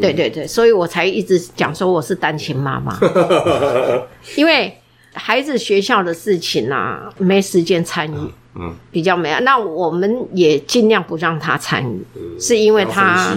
[0.00, 2.98] 对对对，所以我才一直讲说我是单亲妈妈，
[4.36, 4.74] 因为
[5.12, 8.16] 孩子学校的事情啊，没时间参与。
[8.16, 8.32] 嗯，
[8.90, 12.04] 比较没有，那我们也尽量不让他参与，
[12.40, 13.36] 是因为他，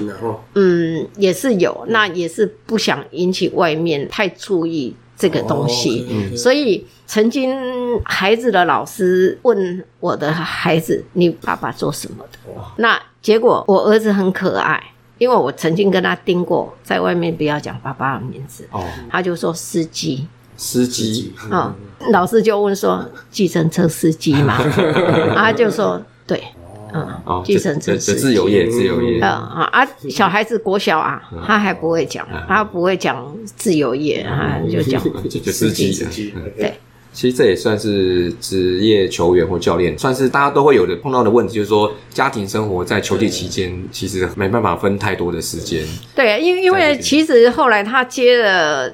[0.55, 7.57] 嗯，也是有，那也是不想引起外面太注意这个东西，所以曾经
[8.05, 12.39] 孩子的老师问我的孩子：“你爸爸做什么的？”
[12.78, 14.82] 那结果我儿子很可爱，
[15.17, 20.26] 因为我曾经跟他盯过，在外面不要讲爸爸的名字，哦，他就说司机，
[20.60, 21.74] 司机，嗯，
[22.12, 24.57] 老师就问说计程车司机嘛，
[25.34, 26.43] 他就说对。
[26.91, 27.07] 嗯，
[27.45, 29.20] 计程车自由业，自由业。
[29.20, 29.88] 啊啊！
[30.10, 34.99] 小孩子国小啊，他还不会讲，他不会讲自由业啊，就讲
[35.30, 36.34] 就司机。
[36.57, 36.74] 对，
[37.14, 45.86] 其实这也算是职业球员或教练，算是大家都会有的碰到的问题，就是说家庭生活在球季期间，其实没办法分太多的时间。
[46.16, 48.91] 对，因为因为其实后来他接了。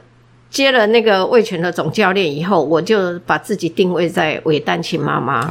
[0.55, 5.45] 接了那个魏权的总教练以后，我就把自己定位在韦丹青妈妈。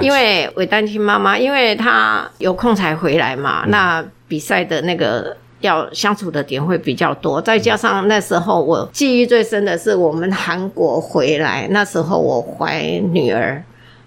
[0.00, 7.42] 因为韦丹青妈妈，因为她有空才回来嘛，那比赛的那个要相处的点会比较多。
[7.42, 12.80] 再加上那时候我记忆最深的是我们韩国回来，那时候我怀
[13.10, 13.60] 女儿，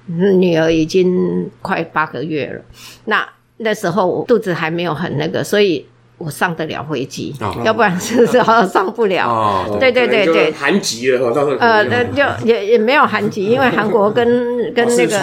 [0.06, 2.62] 女儿已经快八个月了。
[3.04, 3.28] 那
[3.58, 5.86] 那时候我肚子还没有很那个，所以。
[6.20, 9.66] 我上得了飞机，要不然是上上不了。
[9.80, 14.28] 对对对对，韩籍了，呃，那就也也没有韩籍，因为韩国跟
[14.74, 15.18] 跟那个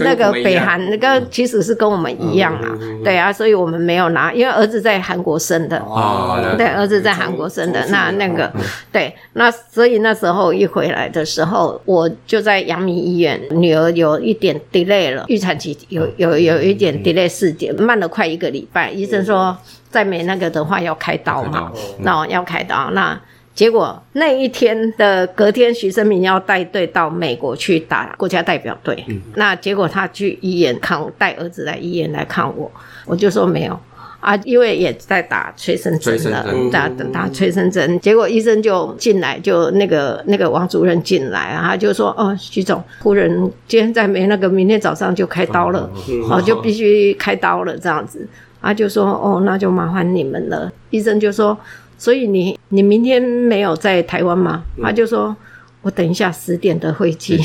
[0.00, 2.76] 那个北韩那个其实是跟我们一样啊。
[3.04, 5.78] 对啊，所以我们没有拿，因为儿子在韩国生的。
[5.78, 8.52] 哦，对，儿子在韩国生的，那那个
[8.90, 19.56] 对，那所以那时候一回来的时候，我就在阳明医院，女儿有一点 delay 了，预产期有有有一点 delay 四点，慢了快一个礼拜，医生说。
[19.90, 21.72] 再没那个的话要开刀嘛？
[21.98, 23.20] 那要开刀，那
[23.52, 29.04] 结果那一天的隔天，徐生明要带队到美国去打国家代表队。
[29.34, 32.70] 那结果他去医院看，带儿子来医院来看我，
[33.04, 33.78] 我就说没有
[34.20, 37.98] 啊，因为也在打催生针了，打打催生针。
[38.00, 45.90] 结果医生就进来，就那个那个王主任进来啊，他就说：“哦，徐总夫人今天再没那个，明天早上就开刀了，
[46.30, 48.26] 哦，就必须开刀了，这样子。”
[48.62, 51.58] 他就说：“哦，那就麻烦你们了。”医生就说
[51.96, 55.34] ：“所以你你明天没有在台湾吗？”他就说
[55.82, 57.40] ：“我等一下十点的飞机，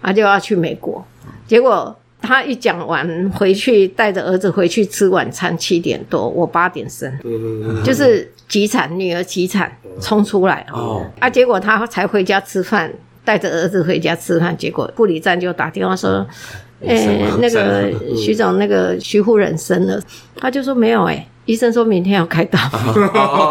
[0.00, 1.04] 他 就要去美国。”
[1.46, 7.12] 结果他一讲完回去，带着儿子回去吃晚餐，七点多，我八点生，
[7.84, 12.92] 就是急产，女儿急产冲出来哦，啊，结果他才回家吃饭，
[13.24, 16.26] 带着儿子回家吃饭，结果护理站就打电话说。
[16.86, 20.00] 哎，那个徐总，那个徐夫人生了，
[20.36, 22.58] 他就说没有哎，医生说明天要开刀，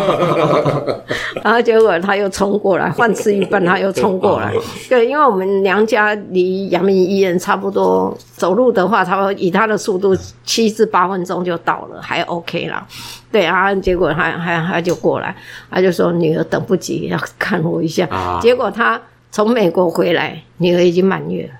[1.44, 4.54] 然后结果他又冲过来，饭吃一半他又冲过来，
[4.90, 12.86] 对，因为我们娘家离阳明医院差不多，走路的话，差不多以他的速度七至八分钟就到了，还 OK 啦。
[13.32, 15.36] 对啊，结果他他他就过来，
[15.72, 18.08] 他就说女儿等不及要看我一下，
[18.42, 19.02] 结果他
[19.32, 21.54] 从美国回来，女儿已经满月了。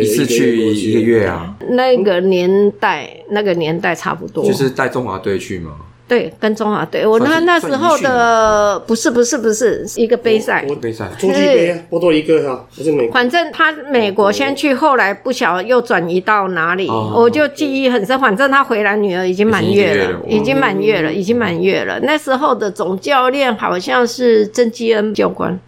[0.00, 1.54] 一次去一个月啊？
[1.70, 4.44] 那个年代，那个年代差不多。
[4.44, 5.72] 就是带中华队去吗？
[6.08, 7.04] 对，跟中华队。
[7.04, 13.10] 我那那时候的不是不是不是一个杯赛，杯赛，中级杯，波多一个哈，不是美。
[13.10, 18.16] 反正他美国先去，后来不晓又转移到哪里，我就记忆很深。
[18.20, 21.98] 反正他回来，女儿已经满月了，已经满月了，已经满月了。
[22.04, 25.58] 那时候的总教练好像是曾基恩教官，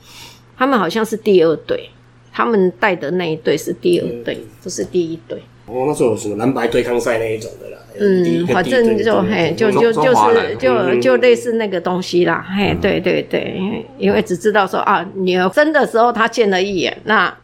[0.56, 1.90] 他们好像是第二队。
[2.38, 5.36] 他们带的那一队是第二队，不是第一队。
[5.66, 7.78] 哦，那时候什么蓝白对抗赛那一种的啦。
[7.98, 12.46] 嗯，反正就嘿，就就就是就就类似那个东西啦。
[12.56, 13.60] 嘿，对对对，
[13.98, 17.36] 因为只知道说啊，女儿生的时候他见了一眼，那。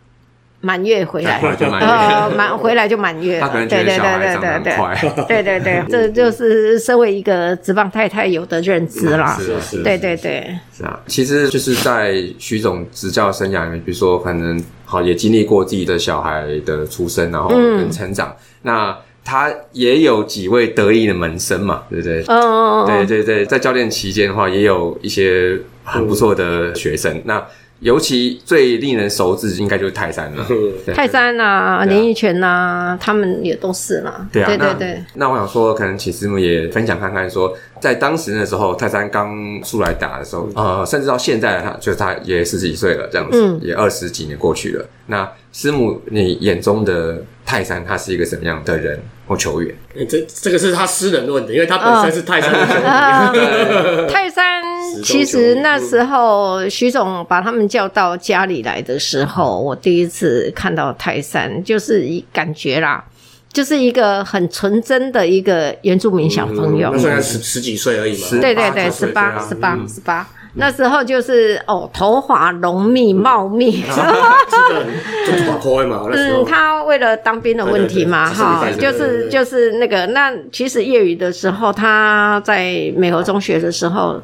[0.64, 1.38] 满月回来，
[1.80, 3.50] 呃，满回来就满月了。
[3.52, 9.36] 对对对对对对，对对对， 这就是身为一个职棒太太有的认知啦。
[9.38, 10.98] 是是，对对对，是啊。
[11.06, 18.34] 其实就是在徐总执教生涯里面，比如说可能好也经历过自己的小孩的出生，然后跟成长。
[18.62, 22.24] 那他也有几位得意的门生嘛，对不对？
[22.28, 27.20] 嗯，对对对，在教练期间的话，也有一些很不错的学生。
[27.26, 27.42] 那
[27.84, 30.46] 尤其最令人熟知，应该就是泰山了。
[30.96, 34.26] 泰山呐，林奕泉呐，他们也都是啦。
[34.32, 35.04] 对啊，对对对。
[35.12, 44.88] 那我想说，可能请师母也分享看看，说在当时的时候，泰山刚出来打的时候，呃，甚至到现在，他就是他也十几岁了，这样子，也二十几年过去了。
[45.08, 49.74] 那师母，你眼中的泰山，他是一个什么样的人或球员？
[50.08, 54.08] 这这个是他私人问的，因为他本身是泰山的球员。
[54.08, 54.62] 泰山
[55.02, 63.04] 其实那时候徐总把他们叫到家里来的时候，我第一次看到泰山，就是一感觉啦，
[63.52, 66.90] 就是一个很纯真的一个原住民小朋友。
[66.92, 68.28] 那时候十十几岁而已嘛。
[68.40, 70.28] 对对对，十八十八十八。
[70.56, 73.82] 那时候就是哦，头发浓密茂密。
[73.82, 76.06] 就是把口嘛。
[76.12, 80.06] 嗯，他为了当兵的问题嘛，哈，就是就是那个。
[80.08, 84.20] 那其实业余的时候，他在美国中学的时候，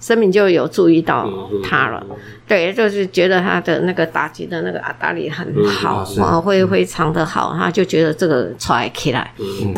[0.00, 1.28] 生命就有注意到
[1.62, 2.04] 他了。
[2.48, 9.30] 对，就是觉得他的那个打击的那个阿达里很好，啊，会非常的好，他就觉得这个揣起来。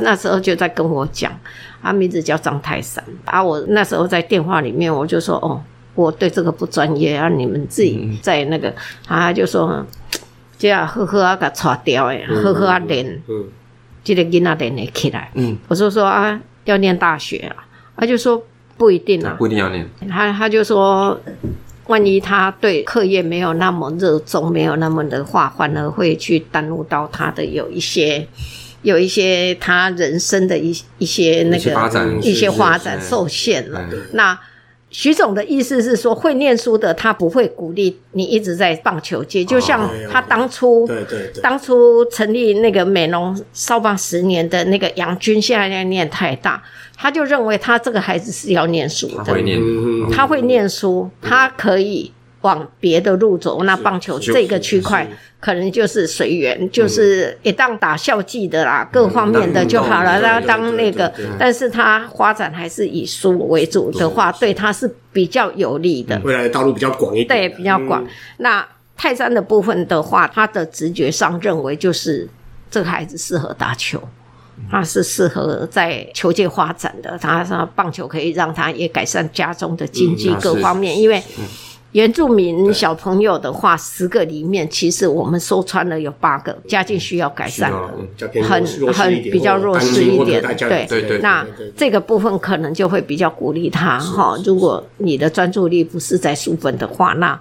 [0.02, 1.32] 那时候就在跟我讲，
[1.82, 3.02] 他名字叫张泰山。
[3.24, 5.58] 啊，我那时候在电话里面，我就说，哦，
[6.02, 8.72] 我对这个不专业，啊，你们自己在那个，
[9.04, 9.84] 他就说，
[10.56, 13.20] 这样呵呵啊，给擦掉诶，呵呵啊练，
[14.04, 15.30] 这个囡仔练得起来。
[15.34, 18.42] 嗯，我就说啊，要念大学啊，他就说
[18.76, 19.88] 不一定啊，不一定要念。
[20.08, 21.20] 他他就说。
[21.88, 28.28] 万一他对课业没有那么热衷，没有那么的话，反而会去耽误到他的有一些，
[28.82, 33.82] 有一些他人生的一一些那个一些发展受限了。
[34.12, 34.38] 那
[34.90, 41.42] 徐总的意思是说，会念书的他不会鼓励你一直在棒球界，就像他当初对对对。
[41.42, 46.62] 当初成立那个美容少棒十年的那个杨军，现在在念太大。
[46.96, 49.60] 他就认为他这个孩子是要念书的，他会念，
[50.10, 52.10] 他会念书，他可以
[52.42, 53.64] 往别的路走。
[53.64, 55.06] 那棒球这个区块
[55.40, 60.20] 可能就是随缘，就是一当打校际的啦，各方面的就好了。
[60.20, 66.20] 那当那个，但是他发展还是以书为主的话，对他是比较有利的。
[66.24, 68.04] 未来的道路比较广一点，对，比较广。
[68.38, 68.66] 那
[68.96, 72.28] 泰山的部分的话，他的直觉上认为就是
[72.70, 74.00] 这个孩子适合打球。
[74.68, 81.00] 他是适合在球界发展的，他说棒球可以让他也改善家中的经济各方面。
[81.00, 81.22] 因为
[81.92, 90.42] 原住民小朋友的话，十个里面其实我们说穿了有八个家境需要改善的，很很比较弱势一点。
[90.58, 94.36] 对对对，那这个部分可能就会比较鼓励他哈。
[94.44, 97.38] 如果你的专注力不是在书本的话，那。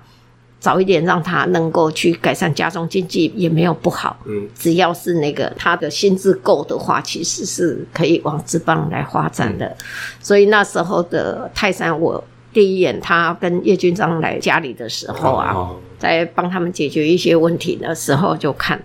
[0.60, 9.78] 早一点让他能够去改善家中经济也没有不好，嗯，只要是那个他的心智够的话，其实是可以往职棒来发展的。
[10.20, 12.22] 所以那时候的泰山，我
[12.58, 18.82] 第一眼他跟叶军章来家里的时候啊，在帮他们解决一些问题的时候，就看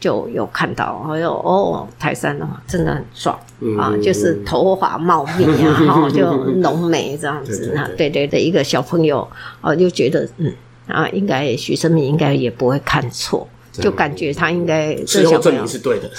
[0.00, 3.38] 就有看到，哎呦哦，泰山的哦，真的很壮
[3.78, 9.28] 啊，就是头发茂密啊， 然后就浓眉这样子啊，对对的一个小朋友，
[9.60, 10.52] 哦，就觉得嗯。
[10.88, 16.10] 啊，应该许生明应该也不会看错，就感觉他应该事后证明是对的，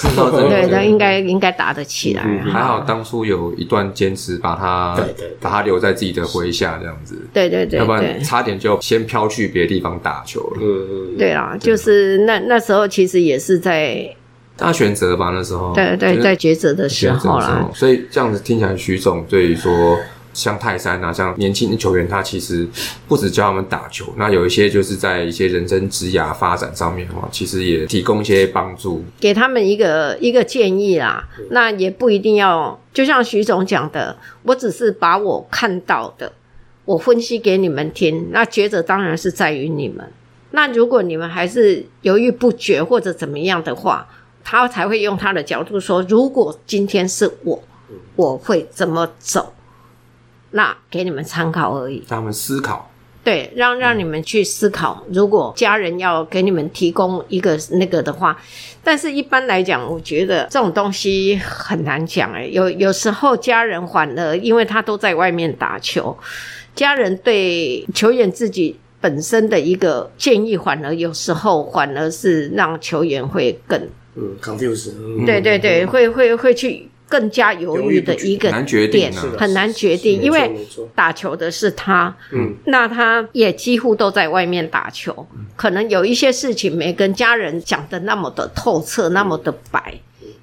[0.50, 2.24] 对，他应该应该打得起来。
[2.52, 5.00] 还好当初有一段坚持，把他
[5.40, 7.16] 把他留在自己的麾下这样子。
[7.32, 10.58] 对对对，要不然差点就先飘去别的地方打球了。
[10.62, 14.10] 嗯嗯，对啊，就是那那时候其实也是在
[14.58, 17.70] 大选择吧，那时候对对在抉择的时候啦。
[17.76, 20.00] 所以这样子听起来，徐总对于说。
[20.34, 22.68] 像泰山啊，像年轻的球员，他其实
[23.08, 31.28] 不止教他们打球，那有一些就是在一些人生职涯发展上面的话，其实也提供一些帮助，给他们一个一个建议啦。
[31.52, 36.32] 那也不一定要，就像徐总讲的，我只是把我看到的，
[36.86, 38.30] 我分析给你们听。
[38.32, 40.12] 那抉择当然是在于你们。
[40.52, 44.08] 那如果你们还是犹豫不决或者怎么样的话，
[44.44, 47.64] 他才会用他的角度说：如果今天是我，
[48.16, 49.54] 我会怎么走？
[50.54, 52.90] 那给你们参考而已，让他们思考。
[53.24, 55.02] 对，让让你们去思考。
[55.10, 58.38] 如果家人要给你们提供一个那个的话，
[58.84, 62.34] 但是一般来讲，我觉得这种东西很难讲。
[62.34, 66.18] 哎，有有时候家人反而因为他都在外面打球，
[66.76, 73.80] 家人对球员自己本身的一个建议，反而有时候反而是让球员会更
[74.16, 74.92] 嗯 confuse。
[75.26, 76.90] 对对对，会会会去。
[77.14, 78.50] 更加犹豫的一个
[78.88, 80.52] 点，很难决定，因为
[80.96, 89.94] 打球的是他，嗯，那他也几乎都在外面打球，可能有一些事情没跟家人讲的那么的透彻，那么的白，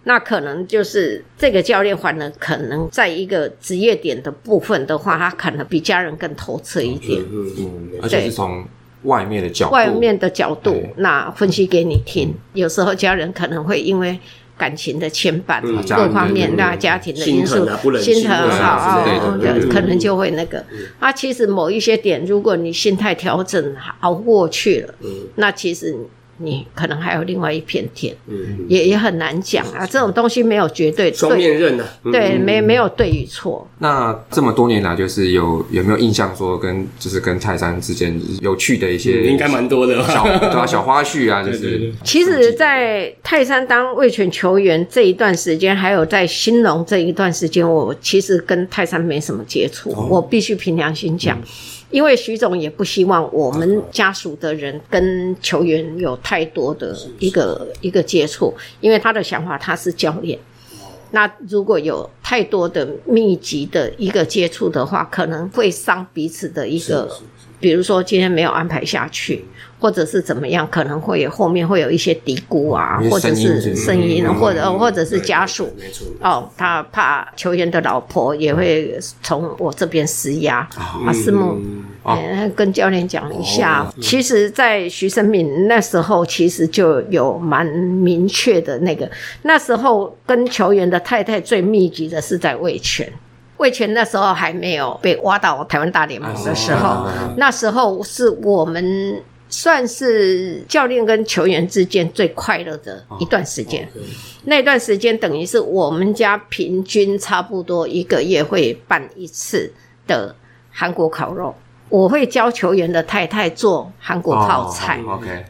[0.05, 8.65] 那可能就是这个教练反而可能在一个职业点的部分的话，他可能比家人更透彻一点，嗯嗯，而且是从
[9.03, 14.17] 外面的角度，外面的角度，那分析给你听，有时候家人可能会因为。
[14.61, 15.63] 感情的牵绊，
[15.97, 17.67] 各方面那家庭的因素，
[17.99, 19.01] 心疼好
[19.39, 20.63] 的，可能就会那个。
[20.99, 24.95] 啊，其实某一些点，如果你心态调整熬过去了，
[25.37, 25.97] 那其实
[26.43, 29.87] 你可能还有另外一片天，嗯，也也很难讲啊。
[29.87, 33.67] 这种东西没有绝对双面刃的，对，没没有对与错。
[33.79, 40.03] 那这么多年来，就是有有没有印象说跟就是跟泰山之间有趣的一些，应该蛮多的。
[40.09, 51.39] 小对啊 小花絮啊，就是其实，在泰山当卫权球员这一段时间，还有在兴隆这一段时间，我其实跟泰山没什么接触，我必须凭良心讲。
[51.91, 60.39] 因为徐总也不希望我们家属的人跟球员有太多的一个一个接触，因为他的想法他是教练，
[61.11, 67.11] 那如果有太多的密集的一个接触的话，可能会伤彼此的一个，
[67.59, 69.45] 比如说今天没有安排下去。
[69.81, 75.75] 或者是怎么样，可能会后面会有一些嘀咕啊，或者是声音，或者或者是家属，
[76.21, 80.59] 哦，他怕球员的老婆也会从我这边施压
[81.07, 81.57] 啊，师母，
[82.55, 83.91] 跟教练讲一下。
[84.03, 89.11] 其实，在徐生敏那时候，其实就有蛮明确的那个，
[89.43, 93.11] 那时候跟球员的太太最密集的是在卫权，
[93.57, 97.09] 魏权那时候还没有被挖到台湾大联盟的时候，
[97.39, 99.23] 那时候是我们。
[99.51, 103.87] 算是教练跟球员之间最快乐的一段时间。
[104.45, 109.71] 那段时间等于是我们家平均差不多一个月会办一次
[110.07, 110.35] 的
[110.71, 111.55] 韩国烤肉。
[111.89, 115.01] 我会教球员的太太做韩国泡菜，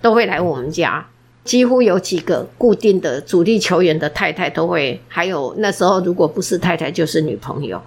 [0.01, 1.06] 都会来我们家。
[1.44, 7.81] 几乎有几个固定的主力球员的太太都会，还有那时候如果不是太太就是女朋友，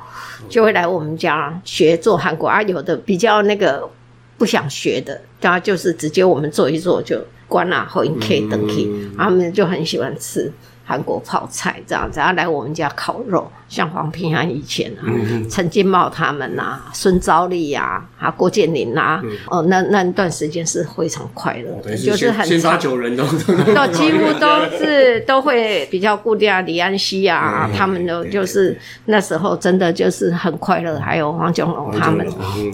[0.48, 2.62] 就会来我们家学做韩国啊。
[2.62, 3.90] 有的比较那个。
[4.38, 8.88] 不想学的，他就是直接我们做一做就关了，后因 K 等 K，
[9.18, 10.52] 他们就很喜欢吃
[10.86, 13.50] 韩国泡菜这样子，然后来我们家烤肉。
[13.74, 15.02] 像黄平安以前啊，
[15.50, 19.20] 陈金茂他们呐，孙昭丽呀，啊郭建林呐，
[19.50, 23.24] 哦，那那段时间是非常快乐，就是很先发九人都
[23.74, 32.24] 都几乎都是都会比较固定啊，李安熙啊，他们都就是那时候真的就是很快乐，还有黄炯龙他们，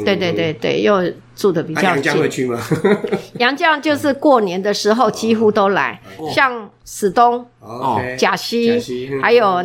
[0.03, 1.01] 对对对对，又
[1.33, 2.03] 住的比较近。
[2.03, 2.59] 杨绛会去吗？
[3.39, 6.01] 杨绛就是过年的时候几乎都来，
[6.35, 7.45] 像史东、
[8.17, 8.81] 贾西，
[9.21, 9.63] 还有。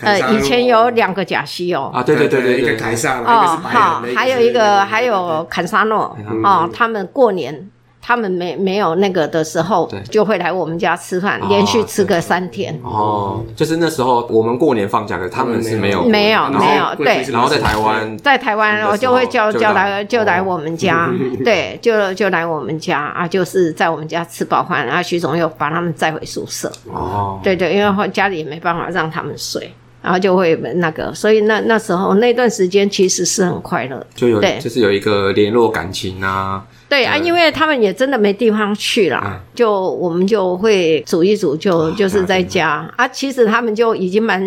[0.00, 7.70] 呃，以前有两个假西哦，啊，对对对对，一个凯撒，哦，好，还有一个还有坎沙诺，哦，他们过年。
[8.06, 12.78] 他们没没有那个的时候，就会来我们家吃饭，连续吃个三天。
[12.82, 16.04] 哦，就是那时候我们过年放假的，他们是没有。
[16.04, 17.24] 没有没有对。
[17.32, 21.10] 然后在台湾，在台湾我就会叫叫来就来我们家，
[21.46, 26.70] 对，就就来我们家啊，就是在我们家吃饱饭，然后徐总又把他们载回宿舍。
[26.92, 29.72] 哦，对对，因为家里没办法让他们睡，
[30.04, 36.62] 然后就会那个，所以那那时候那段时间其实是很快乐，就有就是有一个联络感情啊。
[36.88, 43.08] 对啊，因为他们也真的没地方去了，就我们就会煮一煮，就就是在家啊。
[43.08, 44.44] 其实他们就已经蛮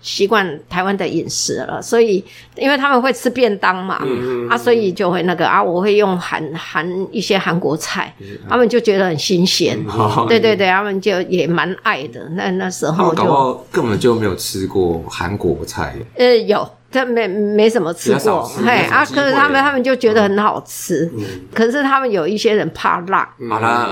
[0.00, 2.24] 习惯台湾的饮食了，所以
[2.56, 4.02] 因为他们会吃便当嘛，
[4.48, 8.14] 啊，所以就会那个啊，我会用韩韩一些韩国菜，
[8.48, 9.78] 他们就觉得很新鲜。
[10.28, 12.20] 对对对，他们就也蛮爱的。
[12.30, 15.94] 那那时候就根本就没有吃过韩国菜。
[16.16, 16.66] 呃，有。
[16.92, 19.04] 他没没什么吃过，嘿啊！
[19.04, 21.08] 可是他们他们就觉得很好吃，
[21.54, 23.28] 可是他们有一些人怕辣，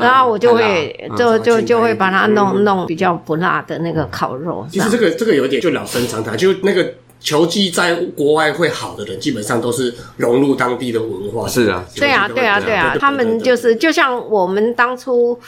[0.01, 4.67] 然后我就会就就就会把它弄弄比较不辣的那个烤肉。
[4.71, 11.47] 其实这个这个有点就老生常谈，就那个球技在国外会好的人，基本上都是融入当地的文化。
[11.47, 15.41] 是啊，对啊，对啊，对啊，他们就是就像我们当初。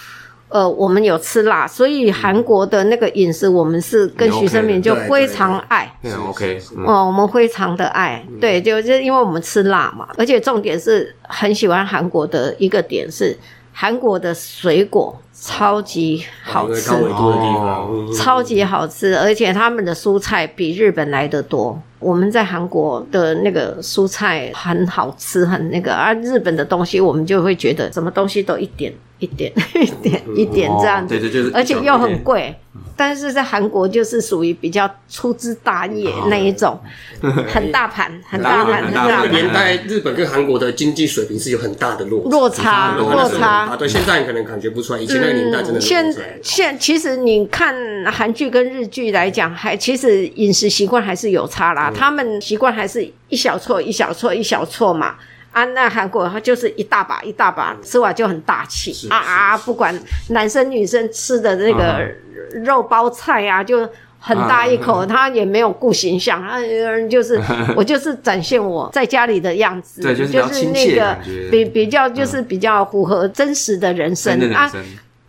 [0.50, 5.90] 呃，我们有吃辣，所以韩国的那个饮食，我们是跟徐生明就非常爱。
[6.02, 6.60] 嗯，OK。
[6.84, 13.38] 哦，我们非常的爱，对，就是因为我们吃辣嘛，而且重点是很喜欢韩国的一个点是，
[13.72, 16.90] 韩国的水果超级好吃，
[18.18, 21.80] 超级好吃，而且他们的蔬菜比日本来的多。
[22.00, 28.92] 我们在韩国的那个蔬菜很好吃，很那个，而日本的东西我们就会觉得什么东西都一点。
[29.20, 32.54] 一点 一点一点这样子，对对，就是，而且又很贵，
[32.96, 36.78] 但是在韩国就是属于比较粗枝大叶那一种，
[37.52, 43.46] 很大盘，很大盘，很年代，日本跟韩国的经济水平是有很大的落落差，落差。
[43.66, 43.76] 啊。
[43.76, 45.80] 对，现在你可能感觉不出来，以前那个年代真的。
[45.80, 47.74] 现现其实你看
[48.10, 51.92] 韩剧跟日剧来讲，还其实饮食习惯还是有差啦。
[51.94, 55.16] 他们习惯还是一小撮一小撮一小撮嘛。
[55.52, 59.58] 啊，那韩国它就是一大把一大把，吃完就很大气啊啊！
[59.58, 59.94] 不管
[60.28, 62.06] 男生女生吃的那个
[62.64, 66.60] 肉包菜啊，就很大一口，他也没有顾形象，他
[67.08, 67.40] 就是
[67.74, 71.16] 我就是展现我在家里的样子，对，就是那个
[71.50, 74.70] 比比较就是比较符合真实的人生啊。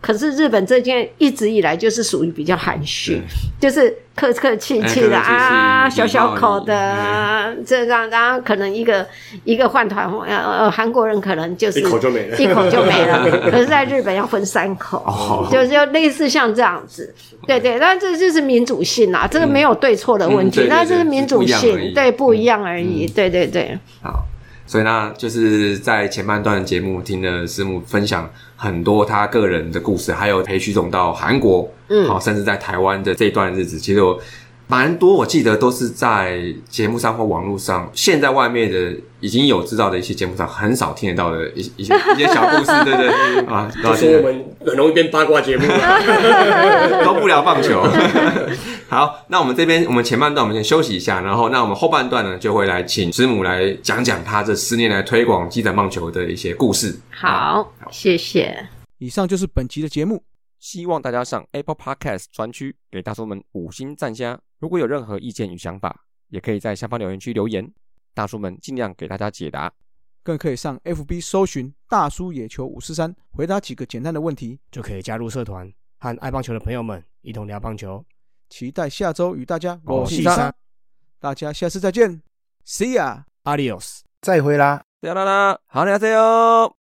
[0.02, 3.22] 可是日本这件一直以来就是属于比较含蓄，
[3.60, 9.06] 就是客客气气的啊，小小口的这样，然后可能一个
[9.44, 13.24] 一个换团，呃呃，韩国人可能就是一口就没了，一口就没了。
[13.48, 17.14] 可是在日本要分三口，就是就类似像这样子，
[17.46, 23.78] 对对，那这就是民主性啊，这个没有对错的问题，那这是民主性，对不一样而已，对对对。
[24.02, 24.26] 好。
[24.72, 28.26] 所以呢，就是在前半段节目听了师母分享
[28.56, 34.18] 很多他个人的故事，还有陪徐总到韩国，嗯，好，甚至在台湾的这段日子，其实我
[34.68, 43.08] 蛮多，我记得都是在节目上或网络上，现在外面的已经有知道的一些节目上很少听得到的一一些一些小故事，对对
[43.46, 45.66] 啊，就是我们很容易变八卦节目，
[47.04, 47.86] 都不聊棒球。
[48.88, 56.98] 好，那我们这边我们前半段我们先休息一下，然后那我们后半段呢就会来请师母来讲讲他这十年来推广基展棒球的一些故事。
[57.10, 58.68] 好，谢谢。
[58.98, 60.22] 以上就是本集的节目，
[60.62, 64.40] 希望大家上 Apple Podcast 专区给大叔们五星赞加。
[64.60, 67.68] 如果有任何意见与想法，也可以在下方留言区留言，
[68.14, 69.72] 大叔们尽量给大家解答。
[70.22, 75.68] 更可以上 FB 搜寻大叔野球五四三，回答几个简单的问题，就可以加入社团，
[75.98, 78.04] 和爱棒球的朋友们一同聊棒球。
[78.48, 80.54] 期待下周与大家我是三，
[81.18, 82.22] 大家下次再见
[82.64, 85.24] ，See ya，Adios，再会啦，再啦。
[85.24, 86.81] 啦，好，再见哦。